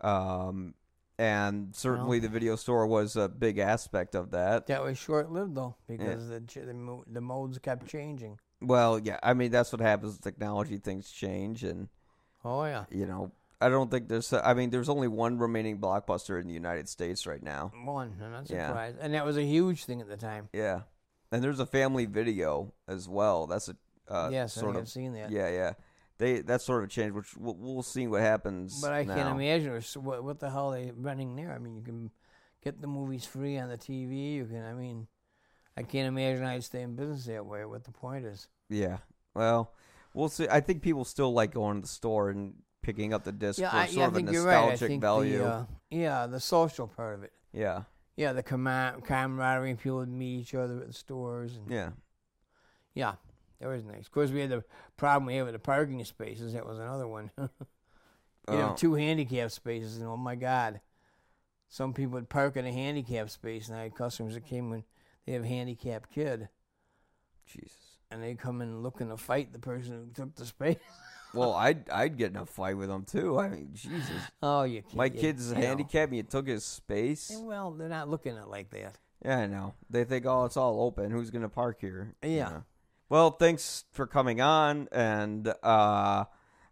[0.00, 0.74] Um,
[1.18, 4.68] and certainly the video store was a big aspect of that.
[4.68, 8.38] That was short lived though, because the the, the modes kept changing.
[8.60, 10.76] Well, yeah, I mean that's what happens with technology.
[10.76, 11.88] Things change, and
[12.44, 14.32] Oh yeah, you know, I don't think there's.
[14.32, 17.72] I mean, there's only one remaining blockbuster in the United States right now.
[17.84, 18.14] one.
[18.22, 18.68] I'm not Yeah.
[18.68, 20.48] surprised, and that was a huge thing at the time.
[20.52, 20.82] Yeah,
[21.32, 23.46] and there's a family video as well.
[23.46, 23.76] That's a
[24.08, 25.30] uh, yes, I sort think of I've seen that.
[25.30, 25.72] yeah, yeah.
[26.18, 28.80] They that's sort of a change, which we'll, we'll see what happens.
[28.80, 29.14] But I now.
[29.14, 31.52] can't imagine what what the hell they running there.
[31.52, 32.10] I mean, you can
[32.62, 34.34] get the movies free on the TV.
[34.34, 34.64] You can.
[34.64, 35.06] I mean,
[35.76, 37.64] I can't imagine I'd stay in business that way.
[37.64, 38.48] What the point is?
[38.68, 38.98] Yeah,
[39.34, 39.72] well,
[40.14, 40.46] we'll see.
[40.48, 43.70] I think people still like going to the store and picking up the disc Yeah,
[43.70, 44.44] for I, sort yeah, I of think a right.
[44.70, 45.38] Nostalgic think value.
[45.38, 47.32] the uh, yeah the social part of it.
[47.52, 47.82] yeah,
[48.16, 51.90] Yeah, the camar- camaraderie, people would meet each other at the stores, and yeah,
[52.94, 53.14] yeah,
[53.60, 54.06] that was nice.
[54.06, 54.64] Of course, we had the
[54.96, 56.52] problem we had with the parking spaces.
[56.52, 57.30] That was another one.
[57.38, 57.48] you
[58.48, 58.56] Oh.
[58.68, 60.80] have two handicap spaces, and oh my God,
[61.68, 64.84] some people would park in a handicap space, and I had customers that came when
[65.26, 66.48] they have a handicapped kid,
[67.46, 67.98] Jesus.
[68.10, 70.78] and they come in looking to fight the person who took the space.
[71.38, 73.38] Well, I'd I'd get in a fight with them too.
[73.38, 74.10] I mean, Jesus.
[74.42, 74.94] oh, you can't.
[74.96, 77.30] My you- kid's you handicapped and you took his space.
[77.32, 78.96] Yeah, Well, they're not looking at it like that.
[79.24, 79.74] Yeah, I know.
[79.90, 81.10] They think, oh, it's all open.
[81.10, 82.14] Who's going to park here?
[82.22, 82.48] You Yeah.
[82.48, 82.64] know.
[83.08, 84.86] Well, thanks for coming on.
[84.92, 86.24] And uh,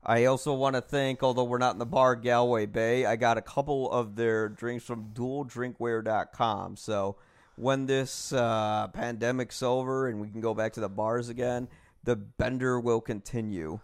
[0.04, 3.36] I also want to thank, although we're not in the bar, Galway Bay, I got
[3.38, 6.76] a couple of their drinks from dualdrinkware.com.
[6.76, 7.16] So
[7.56, 11.68] when this uh, pandemic's over and we can go back to the bars again,
[12.04, 13.80] the bender will continue.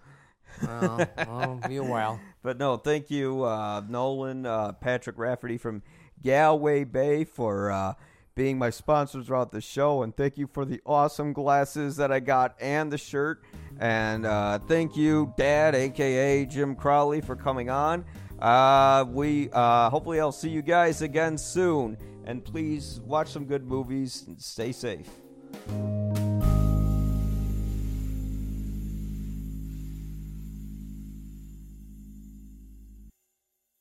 [0.63, 2.21] Well, well, be a while.
[2.43, 5.81] But no, thank you, uh, Nolan, uh, Patrick Rafferty from
[6.25, 7.95] Galway Bay for uh,
[8.35, 12.19] being my sponsors throughout the show, and thank you for the awesome glasses that I
[12.19, 13.43] got and the shirt.
[13.79, 18.05] And uh, thank you, Dad, aka Jim Crowley, for coming on.
[18.39, 23.65] Uh, we uh, hopefully I'll see you guys again soon, and please watch some good
[23.65, 25.09] movies and stay safe.